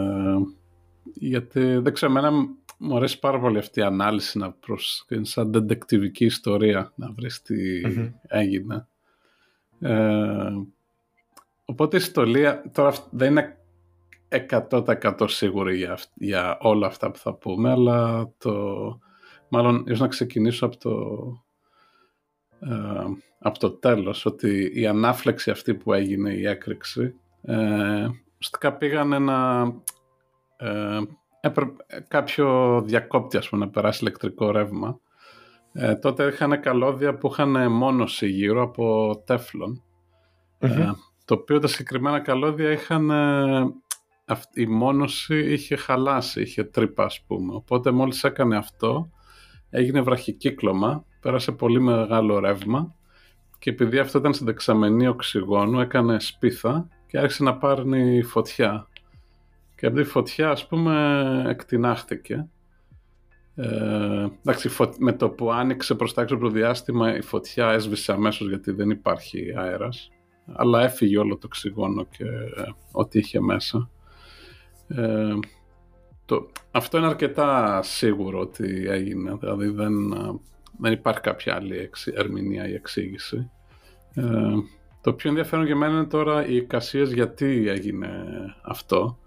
γιατί 1.14 1.62
δεν 1.78 1.94
ξέρω, 1.94 2.12
εμένα 2.12 2.32
μου 2.78 2.96
αρέσει 2.96 3.20
πάρα 3.20 3.40
πολύ 3.40 3.58
αυτή 3.58 3.80
η 3.80 3.84
ανάλυση 3.84 4.38
να 4.38 4.52
προς, 4.52 5.06
σαν 5.22 5.52
δεντεκτιβική 5.52 6.26
ιστορία 6.26 6.92
να 6.96 7.12
βρεις 7.12 7.42
τι 7.42 7.88
Μμμ. 7.88 8.08
έγινε. 8.28 8.88
Ε, 9.80 10.52
οπότε 11.66 11.96
η 11.98 12.00
ιστορία 12.00 12.64
τώρα 12.74 12.90
αυ- 12.90 13.08
δεν 13.10 13.32
είναι 13.32 13.58
100% 14.50 15.26
σίγουρη 15.28 15.78
για, 15.78 15.92
αυ- 15.92 16.12
για 16.14 16.58
όλα 16.62 16.88
αυτά 16.88 17.12
που 17.12 17.18
θα 17.18 17.34
πούμε, 17.34 17.72
αλλά 17.72 18.30
το, 18.38 18.54
μάλλον 19.50 19.84
ίσως 19.86 20.00
να 20.00 20.08
ξεκινήσω 20.08 20.66
από 20.66 20.78
το, 20.78 20.94
ε, 22.60 23.04
από 23.40 23.60
το 23.60 23.72
τέλος, 23.72 24.26
ότι 24.26 24.72
η 24.74 24.88
ανάφλεξη 24.88 25.52
αυτή 25.52 25.74
που 25.74 25.94
έγινε, 25.94 26.34
η 26.34 26.48
έκρηξη, 26.48 27.16
ε, 27.42 28.08
ουσιαστικά 28.38 28.74
πήγαν 28.74 29.14
ένα, 29.14 29.72
ε, 30.60 31.00
έπρεπε 31.42 31.84
κάποιο 32.08 32.82
διακόπτη 32.86 33.38
ας 33.38 33.50
πούμε, 33.50 33.66
να 33.66 33.72
περάσει 33.72 34.00
ηλεκτρικό 34.02 34.52
ρεύμα. 34.52 35.00
Ε, 35.74 35.96
τότε 35.96 36.26
είχαν 36.28 36.62
καλώδια 36.62 37.18
που 37.18 37.28
είχαν 37.32 37.72
μόνωση 37.72 38.28
γύρω 38.28 38.62
από 38.64 39.14
τέφλον. 39.26 39.84
μμμ. 40.60 40.72
Ε, 40.72 40.96
το 41.26 41.34
οποίο 41.34 41.60
τα 41.60 41.68
συγκεκριμένα 41.68 42.20
καλώδια 42.20 42.72
είχαν 42.72 43.10
ε, 43.10 43.74
αυ- 44.26 44.58
η 44.58 44.66
μόνωση 44.66 45.54
είχε 45.54 45.76
χαλάσει, 45.76 46.42
είχε 46.42 46.64
τρύπα 46.64 47.04
ας 47.04 47.24
πούμε. 47.28 47.56
Οπότε 47.56 47.92
μόλις 47.92 48.24
έκανε 48.24 48.58
αυτό 48.58 49.10
έγινε 49.70 50.02
βραχικύκλωμα, 50.02 51.06
πέρασε 51.22 51.52
πολύ 51.52 51.80
μεγάλο 51.80 52.40
ρεύμα 52.40 52.96
και 53.60 53.70
επειδή 53.70 54.00
αυτό 54.00 54.18
ήταν 54.18 54.34
στην 54.34 54.46
δεξαμενή 54.46 55.08
οξυγόνου 55.08 55.80
έκανε 55.80 56.20
σπίθα 56.20 56.88
και 57.08 57.18
άρχισε 57.18 57.44
να 57.44 57.58
πάρνει 57.58 58.24
φωτιά. 58.24 58.88
Και 59.80 59.86
από 59.86 59.96
τη 59.96 60.04
φωτιά 60.04 60.50
ας 60.50 60.68
πούμε 60.68 61.44
εκτινάχθηκε. 61.48 62.48
Ε, 63.56 64.28
εντάξει, 64.44 64.70
φω- 64.70 64.98
με 64.98 65.14
το 65.14 65.30
που 65.30 65.52
άνοιξε 65.52 65.96
προς 65.96 66.14
τα 66.14 66.22
έξω 66.22 66.36
από 66.36 66.44
το 66.44 66.50
διάστημα 66.50 67.16
η 67.18 67.22
φωτιά 67.22 67.72
έσβησε 67.72 68.12
αμέσως 68.12 68.48
γιατί 68.48 68.72
δεν 68.72 68.90
υπάρχει 68.90 69.54
αέρας 69.58 70.12
αλλά 70.54 70.84
έφυγε 70.84 71.18
όλο 71.18 71.34
το 71.38 71.46
οξυγόνο 71.46 72.04
και 72.04 72.24
ε, 72.24 72.64
ό,τι 72.92 73.20
είχε 73.20 73.40
μέσα. 73.42 73.90
Ε, 74.88 75.34
το, 76.26 76.52
αυτό 76.72 76.98
είναι 76.98 77.08
αρκετά 77.08 77.80
σίγουρο 77.84 78.40
ότι 78.40 78.86
έγινε, 78.90 79.38
δηλαδή 79.40 79.68
δεν, 79.68 80.12
ε, 80.12 80.40
δεν 80.80 80.92
υπάρχει 80.92 81.22
κάποια 81.22 81.56
άλλη 81.56 81.78
εξ- 81.78 82.08
ερμηνεία 82.08 82.68
ή 82.68 82.74
εξήγηση. 82.74 83.50
Ε, 84.14 84.24
το 85.02 85.14
πιο 85.14 85.30
ενδιαφέρον 85.30 85.66
για 85.66 85.76
μένα 85.76 85.94
είναι 85.94 86.06
τώρα 86.06 86.46
οι 86.48 86.56
εικασίες 86.56 87.12
γιατί 87.12 87.68
έγινε 87.68 88.10
αυτό. 88.62 89.18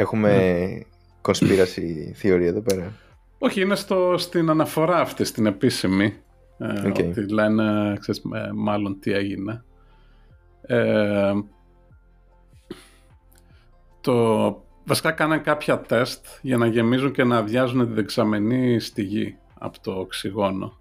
Έχουμε 0.00 0.82
conspiracy 1.22 2.12
theory 2.22 2.40
εδώ 2.40 2.60
πέρα. 2.60 2.92
Όχι, 3.38 3.60
είναι 3.60 3.74
στο, 3.74 4.14
στην 4.18 4.50
αναφορά 4.50 5.00
αυτή, 5.00 5.24
στην 5.24 5.46
επίσημη, 5.46 6.14
ε, 6.58 6.88
Οκ. 6.88 6.94
ότι 6.98 7.32
λένε, 7.32 7.96
ξέρεις, 8.00 8.22
ε, 8.34 8.50
μάλλον 8.54 8.98
τι 9.00 9.12
έγινε. 9.12 9.64
Ε, 10.62 11.32
το, 14.00 14.62
βασικά 14.84 15.12
κάνανε 15.12 15.40
κάποια 15.40 15.80
τεστ 15.80 16.26
για 16.42 16.56
να 16.56 16.66
γεμίζουν 16.66 17.12
και 17.12 17.24
να 17.24 17.36
αδειάζουν 17.36 17.86
τη 17.86 17.92
δεξαμενή 17.92 18.80
στη 18.80 19.02
γη 19.02 19.36
από 19.58 19.80
το 19.80 19.92
οξυγόνο. 19.92 20.78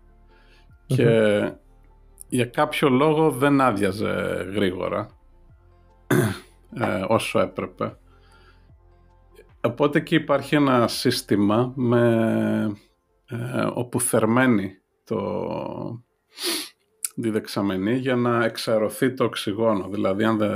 Και 0.85 1.51
για 2.29 2.45
κάποιο 2.45 2.89
λόγο 2.89 3.31
δεν 3.31 3.61
άδειαζε 3.61 4.45
γρήγορα 4.53 5.09
ε, 6.79 7.03
όσο 7.07 7.39
έπρεπε. 7.39 7.97
Οπότε 9.67 9.99
και 9.99 10.15
υπάρχει 10.15 10.55
ένα 10.55 10.87
σύστημα 10.87 11.73
με, 11.75 12.77
ε, 13.29 13.67
όπου 13.73 14.01
θερμαίνει 14.01 14.71
το, 15.03 16.05
τη 17.21 17.29
δεξαμενή 17.29 17.95
για 17.95 18.15
να 18.15 18.43
εξαερωθεί 18.43 19.13
το 19.13 19.23
οξυγόνο. 19.23 19.89
Δηλαδή 19.89 20.23
αν 20.23 20.37
δεν, 20.37 20.55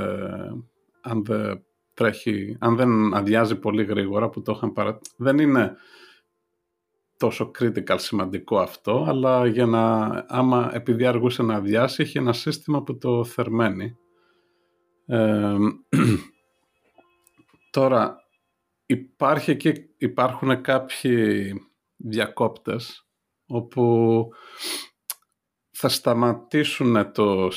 αν 1.01 1.23
δεν 1.23 1.63
τρέχει, 1.93 2.57
αν 2.59 2.75
δεν 2.75 3.13
αδειάζει 3.13 3.55
πολύ 3.59 3.83
γρήγορα 3.83 4.29
που 4.29 4.41
το 4.41 4.51
είχαν 4.55 4.73
παρα... 4.73 4.99
δεν 5.17 5.37
είναι 5.37 5.75
τόσο 7.17 7.51
critical 7.59 7.95
σημαντικό 7.97 8.59
αυτό, 8.59 9.05
αλλά 9.07 9.47
για 9.47 9.65
να, 9.65 10.07
άμα 10.27 10.69
επειδή 10.73 11.05
αργούσε 11.05 11.43
να 11.43 11.55
αδειάσει, 11.55 12.01
είχε 12.01 12.19
ένα 12.19 12.33
σύστημα 12.33 12.83
που 12.83 12.97
το 12.97 13.23
θερμαίνει. 13.23 13.97
Ε, 15.05 15.55
τώρα, 17.71 18.20
υπάρχει 18.91 19.51
εκεί, 19.51 19.73
υπάρχουν 19.97 20.61
κάποιοι 20.61 21.53
διακόπτες, 21.97 23.07
όπου 23.45 24.27
θα 25.71 25.89
σταματήσουν 25.89 27.11
το, 27.11 27.49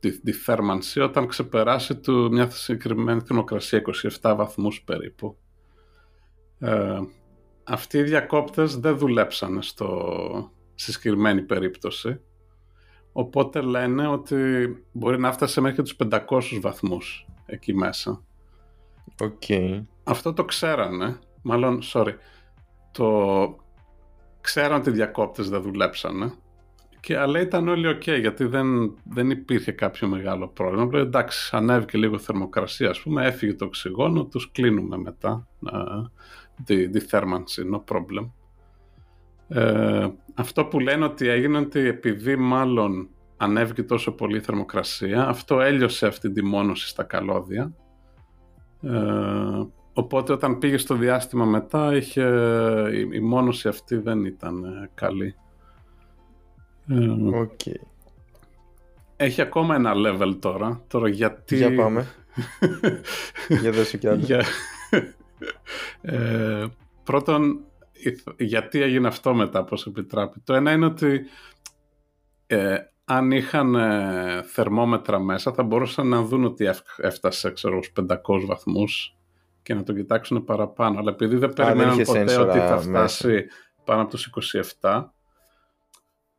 τη, 0.00 0.20
τη 0.20 0.32
θέρμανση 0.32 1.00
όταν 1.00 1.26
ξεπεράσει 1.26 1.96
του 1.96 2.28
μια 2.30 2.50
συγκεκριμένη 2.50 3.20
θερμοκρασία 3.20 3.82
27 4.20 4.34
βαθμούς 4.36 4.82
περίπου. 4.82 5.38
Ε, 6.58 6.98
αυτοί 7.64 7.98
οι 7.98 8.02
διακόπτες 8.02 8.76
δεν 8.76 8.98
δουλέψανε 8.98 9.62
στο, 9.62 10.52
στη 10.74 10.92
συγκεκριμένη 10.92 11.42
περίπτωση. 11.42 12.20
Οπότε 13.12 13.60
λένε 13.60 14.06
ότι 14.06 14.36
μπορεί 14.92 15.18
να 15.18 15.32
φτάσει 15.32 15.60
μέχρι 15.60 15.82
τους 15.82 15.96
500 16.10 16.20
βαθμούς 16.60 17.26
εκεί 17.46 17.74
μέσα. 17.74 18.24
Okay. 19.18 19.82
Αυτό 20.04 20.32
το 20.32 20.44
ξέρανε, 20.44 21.18
μάλλον, 21.42 21.80
sorry, 21.82 22.14
το 22.92 23.56
ξέραν 24.40 24.80
ότι 24.80 24.90
οι 24.90 24.92
διακόπτες 24.92 25.48
δεν 25.48 25.62
δουλέψανε 25.62 26.32
και, 27.02 27.18
αλλά 27.18 27.40
ήταν 27.40 27.68
όλοι 27.68 27.96
ok 27.96 28.20
γιατί 28.20 28.44
δεν, 28.44 28.96
δεν 29.04 29.30
υπήρχε 29.30 29.72
κάποιο 29.72 30.08
μεγάλο 30.08 30.48
πρόβλημα. 30.48 30.88
Λέει, 30.92 31.02
εντάξει, 31.02 31.56
ανέβηκε 31.56 31.98
λίγο 31.98 32.18
θερμοκρασία, 32.18 32.90
ας 32.90 33.00
πούμε, 33.00 33.26
έφυγε 33.26 33.54
το 33.54 33.64
οξυγόνο, 33.64 34.24
τους 34.24 34.50
κλείνουμε 34.50 34.96
μετά 34.96 35.46
uh, 35.72 36.10
τη, 36.64 36.88
τη 36.88 37.00
θέρμανση, 37.00 37.62
no 37.72 37.94
problem. 37.94 38.30
Ε, 39.48 40.08
αυτό 40.34 40.64
που 40.64 40.80
λένε 40.80 41.04
ότι 41.04 41.28
έγινε 41.28 41.58
ότι 41.58 41.80
επειδή 41.80 42.36
μάλλον 42.36 43.08
ανέβηκε 43.36 43.82
τόσο 43.82 44.12
πολύ 44.12 44.36
η 44.36 44.40
θερμοκρασία, 44.40 45.28
αυτό 45.28 45.60
έλειωσε 45.60 46.06
αυτή 46.06 46.30
τη 46.32 46.44
μόνωση 46.44 46.88
στα 46.88 47.02
καλώδια. 47.02 47.72
Ε, 48.82 48.90
οπότε 49.92 50.32
όταν 50.32 50.58
πήγε 50.58 50.76
στο 50.76 50.94
διάστημα 50.94 51.44
μετά, 51.44 51.96
είχε, 51.96 52.22
η, 52.92 53.08
η 53.12 53.20
μόνωση 53.20 53.68
αυτή 53.68 53.96
δεν 53.96 54.24
ήταν 54.24 54.64
ε, 54.64 54.90
καλή. 54.94 55.34
Okay. 57.34 57.80
Έχει 59.16 59.40
ακόμα 59.40 59.74
ένα 59.74 59.92
level 59.94 60.36
τώρα. 60.40 60.84
Τώρα 60.88 61.08
γιατί... 61.08 61.56
Για 61.56 61.74
πάμε. 61.74 62.06
Για 63.60 63.72
δώσω 63.72 63.98
κι 63.98 64.08
άλλο. 64.08 64.20
Για... 64.20 64.44
Ε, 66.00 66.66
πρώτον, 67.04 67.64
γιατί 68.38 68.82
έγινε 68.82 69.08
αυτό 69.08 69.34
μετά, 69.34 69.64
πώς 69.64 69.86
επιτράπει. 69.86 70.40
Το 70.44 70.54
ένα 70.54 70.72
είναι 70.72 70.86
ότι 70.86 71.20
ε, 72.46 72.76
αν 73.04 73.30
είχαν 73.30 73.74
ε, 73.74 74.42
θερμόμετρα 74.42 75.18
μέσα 75.18 75.52
θα 75.52 75.62
μπορούσαν 75.62 76.08
να 76.08 76.22
δουν 76.22 76.44
ότι 76.44 76.70
έφτασε 76.96 77.50
ξέρω, 77.50 77.80
500 77.96 78.16
βαθμούς 78.46 79.16
και 79.62 79.74
να 79.74 79.82
το 79.82 79.92
κοιτάξουν 79.92 80.44
παραπάνω. 80.44 80.98
Αλλά 80.98 81.10
επειδή 81.10 81.36
δεν 81.36 81.52
περιμέναν 81.52 82.02
ποτέ 82.02 82.36
ότι 82.36 82.58
θα 82.58 82.78
φτάσει 82.78 83.46
πάνω 83.84 84.02
από 84.02 84.10
τους 84.10 84.30
27 84.80 85.04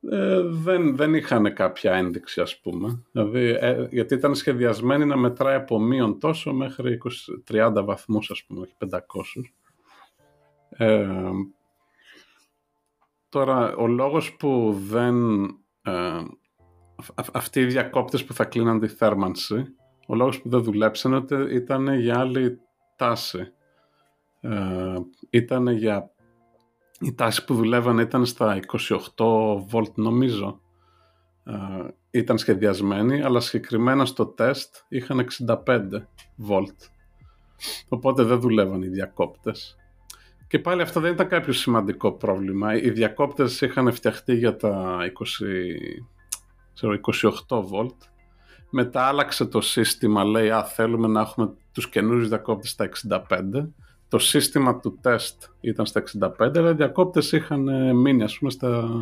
ε, 0.10 0.42
δεν, 0.42 0.96
δεν 0.96 1.14
είχαν 1.14 1.54
κάποια 1.54 1.94
ένδειξη 1.94 2.42
ας 2.42 2.60
πούμε. 2.60 3.04
Δηλαδή, 3.12 3.58
ε, 3.60 3.88
γιατί 3.90 4.14
ήταν 4.14 4.36
σχεδιασμένοι 4.36 5.06
να 5.06 5.18
μετράει 5.18 5.56
από 5.56 5.80
μείον 5.80 6.20
τόσο 6.20 6.54
μέχρι 6.54 6.98
20, 7.50 7.68
30 7.78 7.84
βαθμούς 7.84 8.32
ας 8.32 8.44
πούμε, 8.44 8.60
όχι 8.60 8.74
500. 8.78 9.00
Ε, 10.70 11.08
τώρα, 13.30 13.76
ο 13.76 13.88
λόγος 13.88 14.36
που 14.36 14.82
δεν... 14.88 15.44
Ε, 15.82 16.24
αυτοί 17.34 17.60
οι 17.60 17.66
διακόπτες 17.66 18.26
που 18.26 18.34
θα 18.34 18.46
κλείναν 18.46 18.80
τη 18.80 18.88
θέρμανση, 18.88 19.66
ο 20.08 20.16
λόγος 20.16 20.42
που 20.42 20.50
δεν 20.50 20.64
δουλέψαν 20.64 21.14
ότι 21.14 21.36
ήταν 21.50 21.94
για 21.94 22.20
άλλη 22.20 22.60
τάση. 22.96 23.54
Ε, 24.42 24.96
ήταν 25.30 25.68
για 25.68 26.14
η 27.00 27.14
τάση 27.14 27.46
που 27.46 27.56
δουλεύανε 27.56 28.02
ήταν 28.02 28.26
στα 28.26 28.60
28 29.16 29.58
βολτ 29.68 29.98
νομίζω. 29.98 30.60
Ε, 31.44 31.88
ήταν 32.12 32.38
σχεδιασμένη, 32.38 33.22
αλλά 33.22 33.40
συγκεκριμένα 33.40 34.06
στο 34.06 34.26
τεστ 34.26 34.76
είχαν 34.88 35.28
65 35.66 35.80
βολτ. 36.36 36.82
Οπότε 37.90 38.24
δεν 38.24 38.40
δουλεύαν 38.40 38.82
οι 38.82 38.88
διακόπτες. 38.88 39.78
Και 40.48 40.60
πάλι 40.60 40.82
αυτό 40.82 41.00
δεν 41.00 41.14
ήταν 41.14 41.28
κάποιο 41.28 41.54
σημαντικό 41.54 42.12
πρόβλημα. 42.12 42.76
Οι 42.76 42.90
διακόπτες 42.90 43.62
είχαν 43.62 43.92
φτιαχτεί 43.92 44.36
για 44.36 44.56
τα 44.56 45.00
20, 46.80 46.92
28 47.48 47.62
βολτ. 47.64 48.02
Μετά 48.70 49.04
άλλαξε 49.04 49.46
το 49.46 49.62
σύστημα, 49.62 50.24
λέει, 50.24 50.50
α, 50.50 50.64
θέλουμε 50.64 51.08
να 51.08 51.22
έχουμε 51.22 51.54
τους 51.74 51.90
καινούριους 51.90 52.28
διακόπτες 52.28 52.70
στα 52.70 52.90
65 53.30 53.68
το 54.14 54.20
σύστημα 54.20 54.80
του 54.80 54.98
τεστ 55.02 55.44
ήταν 55.62 55.86
στα 55.86 56.04
65, 56.20 56.58
αλλά 56.58 56.70
οι 56.70 56.74
διακόπτες 56.74 57.32
είχαν 57.32 57.68
ε, 57.68 57.94
μείνει 57.94 58.24
ας 58.24 58.38
πούμε 58.38 58.52
στα 58.52 59.02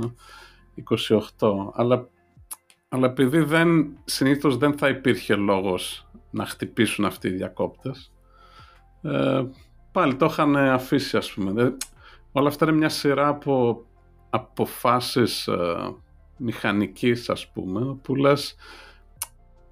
28. 1.40 1.48
Αλλά, 1.74 2.08
αλλά 2.90 3.08
επειδή 3.08 3.40
δεν, 3.40 3.98
συνήθως 4.04 4.58
δεν 4.58 4.78
θα 4.78 4.90
υπήρχε 4.90 5.36
λόγος 5.36 6.08
να 6.32 6.46
χτυπήσουν 6.46 7.06
αυτοί 7.06 7.28
οι 7.28 7.32
διακόπτες, 7.32 8.12
ε, 9.02 9.44
πάλι 9.92 10.16
το 10.16 10.26
είχαν 10.26 10.56
αφήσει 10.56 11.18
ας 11.18 11.34
πούμε. 11.34 11.78
όλα 12.32 12.48
αυτά 12.48 12.66
είναι 12.66 12.78
μια 12.78 12.90
σειρά 12.90 13.28
από 13.28 13.86
αποφάσεις 14.30 15.48
ε, 15.48 15.96
μηχανικής 16.38 17.30
ας 17.30 17.48
πούμε, 17.48 17.98
που 18.02 18.16
λες 18.16 18.56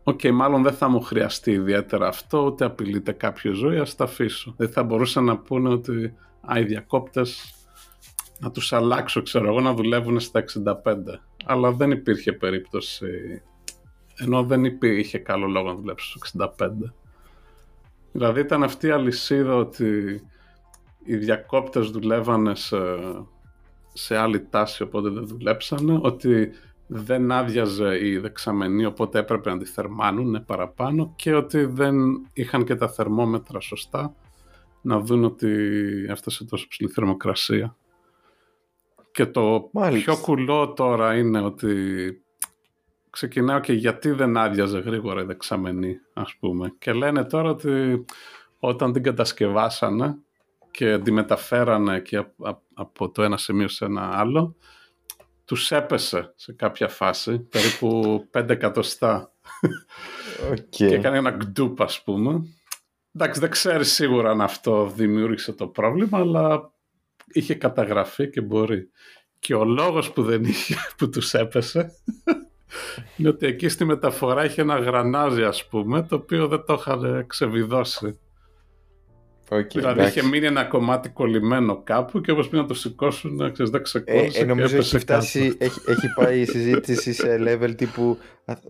OK, 0.10 0.20
okay, 0.24 0.32
μάλλον 0.32 0.64
δεν 0.64 0.74
θα 0.74 0.90
μου 0.90 1.02
χρειαστεί 1.02 1.52
ιδιαίτερα 1.52 2.08
αυτό, 2.08 2.46
ούτε 2.46 2.66
απειλείται 2.66 3.12
κάποιο 3.12 3.54
ζωή, 3.54 3.78
ας 3.78 3.96
τα 3.96 4.04
αφήσω. 4.04 4.54
Δεν 4.58 4.70
θα 4.70 4.84
μπορούσαν 4.84 5.24
να 5.24 5.38
πούνε 5.38 5.70
ότι 5.70 6.14
α, 6.52 6.60
οι 6.60 6.64
διακόπτες 6.64 7.54
να 8.40 8.52
τους 8.52 8.74
αλλάξω, 8.74 9.22
ξέρω 9.22 9.48
εγώ, 9.48 9.60
να 9.60 9.74
δουλεύουν 9.74 10.20
στα 10.20 10.44
65. 10.64 10.74
Αλλά 11.46 11.72
δεν 11.72 11.92
υπήρχε 11.92 12.34
περίπτωση, 12.34 13.42
ενώ 14.16 14.44
δεν 14.44 14.64
υπήρχε 14.64 15.18
καλό 15.18 15.48
λόγο 15.48 15.68
να 15.68 15.76
δουλέψω 15.76 16.18
στα 16.24 16.54
65. 16.58 16.70
Δηλαδή 18.12 18.40
ήταν 18.40 18.64
αυτή 18.64 18.88
η 18.88 18.92
αλυσίδα 18.92 19.56
ότι 19.56 20.22
οι 21.04 21.16
διακόπτες 21.16 21.90
δουλεύανε 21.90 22.56
σε, 22.56 22.78
σε 23.94 24.18
άλλη 24.18 24.48
τάση, 24.50 24.84
οπότε 24.84 25.10
δεν 25.10 25.28
δουλέψανε, 25.28 26.00
ότι 26.02 26.52
δεν 26.92 27.32
άδειαζε 27.32 28.06
η 28.06 28.18
δεξαμενή 28.18 28.86
οπότε 28.86 29.20
έπρεπε 29.20 29.50
να 29.50 29.58
τη 29.58 29.66
θερμάνουν 29.66 30.46
παραπάνω 30.46 31.14
και 31.16 31.34
ότι 31.34 31.66
δεν 31.66 31.96
είχαν 32.34 32.66
και 32.66 32.76
τα 32.76 32.90
θερμόμετρα 32.90 33.60
σωστά 33.60 34.16
να 34.82 35.00
δουν 35.00 35.24
ότι 35.24 35.50
έφτασε 36.08 36.46
τόσο 36.46 36.68
ψηλή 36.68 36.90
θερμοκρασία. 36.90 37.76
Και 39.12 39.26
το 39.26 39.70
πιο 39.94 40.18
κουλό 40.18 40.74
τώρα 40.74 41.18
είναι 41.18 41.42
ότι 41.42 41.74
ξεκινάω 43.10 43.60
και 43.60 43.74
γιατί 43.74 44.12
δεν 44.12 44.38
άδειαζε 44.38 44.80
γρήγορα 44.80 45.22
η 45.22 45.26
δεξαμενή 45.26 46.00
ας 46.14 46.36
πούμε 46.40 46.74
και 46.80 46.94
λένε 46.94 47.24
τώρα 47.24 47.50
ότι 47.50 48.06
όταν 48.60 48.94
την 48.94 49.04
κατασκευάσανε 49.04 50.18
και 50.72 50.98
τη 50.98 51.12
μεταφέρανε 51.12 52.00
και 52.00 52.26
από 52.74 53.10
το 53.10 53.24
ένα 53.24 53.38
σημείο 53.38 53.68
σε 53.68 53.86
ένα 53.86 54.20
άλλο 54.20 54.56
τους 55.50 55.72
έπεσε 55.72 56.34
σε 56.36 56.54
κάποια 56.54 56.88
φάση, 56.88 57.40
περίπου 57.40 58.24
5 58.32 58.50
εκατοστά. 58.50 59.32
Okay. 60.52 60.66
και 60.70 60.86
έκανε 60.86 61.18
ένα 61.18 61.30
γκντουπ, 61.30 61.82
ας 61.82 62.04
πούμε. 62.04 62.42
Εντάξει, 63.14 63.40
δεν 63.40 63.50
ξέρει 63.50 63.86
σίγουρα 63.86 64.30
αν 64.30 64.42
αυτό 64.42 64.92
δημιούργησε 64.96 65.54
το 65.54 65.68
πρόβλημα, 65.68 66.18
αλλά 66.20 66.72
είχε 67.28 67.56
καταγραφεί 67.56 68.30
και 68.30 68.42
μπορεί. 68.42 68.90
Και 69.40 69.56
ο 69.56 69.66
λόγος 69.66 70.12
που 70.12 70.24
δεν 70.24 70.44
είχε, 70.44 70.76
που 70.98 71.10
τους 71.10 71.34
έπεσε, 71.34 71.92
είναι 73.18 73.30
ότι 73.30 73.46
εκεί 73.46 73.70
στη 73.70 73.86
μεταφορά 73.86 74.46
είχε 74.46 74.62
ένα 74.62 74.80
γρανάζι, 74.80 75.44
ας 75.44 75.68
πούμε, 75.68 76.04
το 76.04 76.16
οποίο 76.16 76.48
δεν 76.48 76.64
το 76.66 76.74
είχαν 76.74 77.28
ξεβιδώσει. 77.28 78.20
Okay, 79.52 79.74
δηλαδή 79.74 80.04
είχε 80.04 80.24
μείνει 80.24 80.46
ένα 80.46 80.64
κομμάτι 80.64 81.10
κολλημένο 81.10 81.82
κάπου 81.84 82.22
και 82.22 82.32
όπως 82.32 82.48
πήγαν 82.50 82.66
να 82.66 82.72
το 82.72 82.80
σηκώσουν, 82.80 83.36
να 83.36 83.50
ξέρεις, 83.50 83.72
δεν 83.72 83.84
ξεκόλλησε 83.84 84.40
ε, 84.40 84.42
ε, 84.42 84.46
νομίζω 84.46 84.78
έχει, 84.78 84.98
φτάσει, 84.98 85.56
έχει, 85.60 85.80
έχει 85.88 86.14
πάει 86.16 86.40
η 86.40 86.46
συζήτηση 86.46 87.14
σε 87.14 87.40
level 87.48 87.76
τύπου 87.76 88.18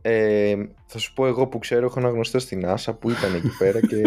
ε, 0.02 0.56
θα 0.86 0.98
σου 0.98 1.14
πω 1.14 1.28
εγώ 1.28 1.48
που 1.48 1.60
ξέρω 1.60 1.86
έχω 1.86 2.00
ένα 2.00 2.10
γνωστό 2.10 2.40
στην 2.40 2.66
Άσα 2.66 2.94
που 2.94 3.10
ήταν 3.10 3.34
εκεί 3.36 3.50
πέρα 3.58 3.80
και 3.80 4.02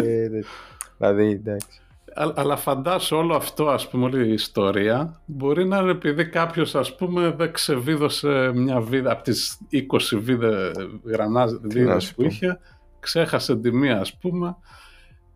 δηλαδή 0.99 1.31
εντάξει. 1.31 1.81
αλλά 2.15 2.57
φαντάσου 2.57 3.17
όλο 3.17 3.35
αυτό 3.35 3.69
ας 3.69 3.89
πούμε 3.89 4.05
όλη 4.05 4.29
η 4.29 4.33
ιστορία 4.33 5.21
μπορεί 5.27 5.65
να 5.65 5.79
είναι 5.79 5.91
επειδή 5.91 6.29
κάποιος 6.29 6.75
ας 6.75 6.97
πούμε 6.97 7.35
δεν 7.37 7.53
ξεβίδωσε 7.53 8.51
μια 8.55 8.81
βίδα 8.81 9.13
από 9.13 9.23
τις 9.23 9.59
20 10.13 10.19
βίδες 11.63 12.13
που 12.15 12.23
είχε 12.23 12.59
ξέχασε 13.01 13.57
τη 13.57 13.73
μία 13.73 14.01
ας 14.01 14.17
πούμε 14.17 14.57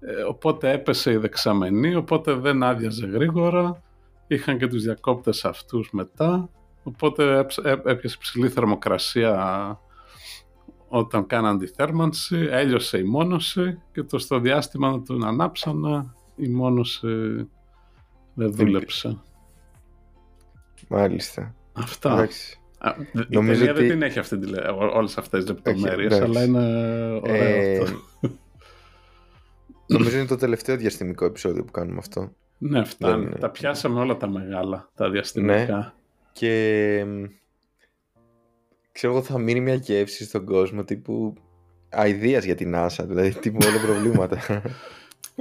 ε, 0.00 0.22
οπότε 0.22 0.70
έπεσε 0.70 1.12
η 1.12 1.16
δεξαμενή, 1.16 1.94
οπότε 1.94 2.32
δεν 2.34 2.62
άδειαζε 2.62 3.06
γρήγορα. 3.06 3.82
Είχαν 4.26 4.58
και 4.58 4.66
τους 4.66 4.82
διακόπτες 4.82 5.44
αυτούς 5.44 5.90
μετά, 5.92 6.48
οπότε 6.82 7.46
έπιασε 7.84 8.16
ψηλή 8.20 8.48
θερμοκρασία 8.48 9.78
όταν 10.88 11.26
κάναν 11.26 11.58
τη 11.58 11.66
θέρμανση, 11.66 12.36
έλειωσε 12.50 12.98
η 12.98 13.02
μόνωση 13.02 13.80
και 13.92 14.02
το 14.02 14.18
στο 14.18 14.38
διάστημα 14.38 14.90
να 14.90 15.02
τον 15.02 15.24
ανάψανε 15.24 16.12
η 16.36 16.48
μόνωση 16.48 17.08
δεν 18.34 18.52
δούλεψε. 18.52 19.18
Μάλιστα. 20.88 21.54
Αυτά. 21.72 22.12
Εντάξει. 22.12 22.60
Α, 22.78 22.94
η 23.12 23.24
Νομίζω 23.28 23.58
ταινία 23.58 23.72
ότι- 23.72 23.80
δεν 23.86 23.90
την 23.90 24.02
έχει 24.02 24.18
αυτή 24.18 24.38
τη, 24.38 24.46
λε- 24.46 24.68
ό- 24.68 24.90
όλες 24.96 25.18
αυτές 25.18 25.44
τις 25.44 25.52
λεπτομέρειες, 25.54 26.14
εντάξει. 26.16 26.30
αλλά 26.38 26.44
είναι 26.44 26.58
ωραίο 27.22 27.34
Ε, 27.34 27.78
αυτό. 27.82 27.98
Νομίζω 29.86 30.16
είναι 30.16 30.26
το 30.26 30.36
τελευταίο 30.36 30.76
διαστημικό 30.76 31.24
επεισόδιο 31.24 31.64
που 31.64 31.70
κάνουμε 31.72 31.98
αυτό. 31.98 32.32
Ναι, 32.58 32.84
φτάνει. 32.84 33.24
δεν- 33.24 33.40
Τα 33.40 33.50
πιάσαμε 33.50 34.00
όλα 34.00 34.16
τα 34.16 34.28
μεγάλα, 34.28 34.90
τα 34.94 35.10
διαστημικά. 35.10 35.76
Ναι. 35.76 35.92
Και 36.32 37.04
μ, 37.06 37.24
ξέρω 38.92 39.12
εγώ 39.12 39.22
θα 39.22 39.38
μείνει 39.38 39.60
μια 39.60 39.74
γεύση 39.74 40.24
στον 40.24 40.44
κόσμο 40.44 40.84
τύπου 40.84 41.34
αηδίας 41.90 42.44
για 42.44 42.54
την 42.54 42.72
NASA, 42.76 43.04
δηλαδή 43.06 43.30
τύπου 43.34 43.58
όλα 43.62 43.80
προβλήματα. 43.86 44.38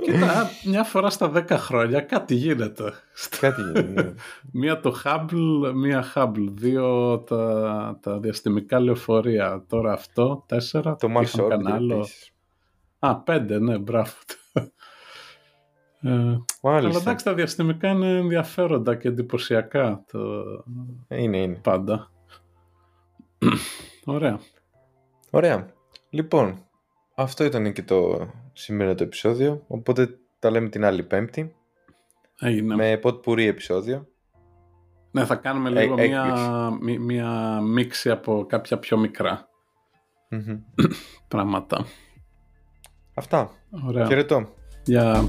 Κοίτα, 0.02 0.50
μια 0.66 0.84
φορά 0.84 1.10
στα 1.10 1.32
10 1.36 1.46
χρόνια 1.50 2.02
κάτι 2.02 2.36
γίνεται. 2.36 2.94
Κάτι 3.40 3.62
γίνει. 3.62 3.90
ναι. 3.94 4.14
Μία 4.62 4.80
το 4.80 4.96
Hubble, 5.04 5.74
μία 5.76 6.04
Hubble. 6.16 6.48
Δύο 6.54 7.18
τα, 7.20 8.00
τα 8.02 8.20
διαστημικά 8.20 8.80
λεωφορεία. 8.80 9.64
Τώρα 9.70 9.94
αυτό, 9.94 10.44
τέσσερα. 10.48 10.96
Το 10.96 11.08
Mars 11.18 11.22
Είχαν 11.22 11.46
Orbiter 11.46 11.50
κανένα 11.50 11.76
άλλο. 11.76 11.96
επίσης. 11.96 12.32
Α, 13.00 13.16
πέντε, 13.22 13.60
ναι, 13.60 13.78
μπράβο. 13.78 14.12
Ε, 16.02 16.10
αλλά 16.12 16.44
Μάλιστα. 16.62 17.00
εντάξει, 17.02 17.26
τα 17.26 17.34
διαστημικά 17.34 17.90
είναι 17.90 18.18
ενδιαφέροντα 18.18 18.96
και 18.96 19.08
εντυπωσιακά 19.08 20.04
το 20.12 20.44
Είναι, 21.08 21.38
είναι. 21.38 21.56
πάντα. 21.64 22.12
Ωραία. 24.06 24.40
Ωραία. 25.32 25.68
Λοιπόν, 26.10 26.66
αυτό 27.16 27.44
ήταν 27.44 27.74
και 27.74 27.84
το 27.84 28.28
σημερινό 28.54 28.96
το 28.96 29.04
επεισόδιο. 29.04 29.64
Οπότε 29.68 30.20
τα 30.40 30.50
λέμε 30.50 30.70
την 30.70 30.86
άλλη 30.86 31.04
Πέμπτη. 31.04 31.56
Έγινε. 32.40 32.76
Με 32.76 32.98
ποτπουρί 32.98 33.46
επεισόδιο. 33.46 34.08
Ναι, 35.12 35.26
θα 35.26 35.36
κάνουμε 35.36 35.70
Ε, 35.70 35.82
λίγο 35.82 35.94
μία, 35.96 36.24
έκπληξη. 36.24 36.50
μí- 36.82 37.00
μία 37.00 37.60
μίξη 37.62 38.10
από 38.10 38.46
κάποια 38.50 38.80
πιο 38.80 38.98
μικρά 38.98 39.50
Μμμ. 40.30 40.60
πράγματα. 41.28 41.86
Αυτά. 43.18 43.52
Ωραία. 43.88 44.06
Χαιρετώ. 44.06 44.48
Γεια. 44.84 45.26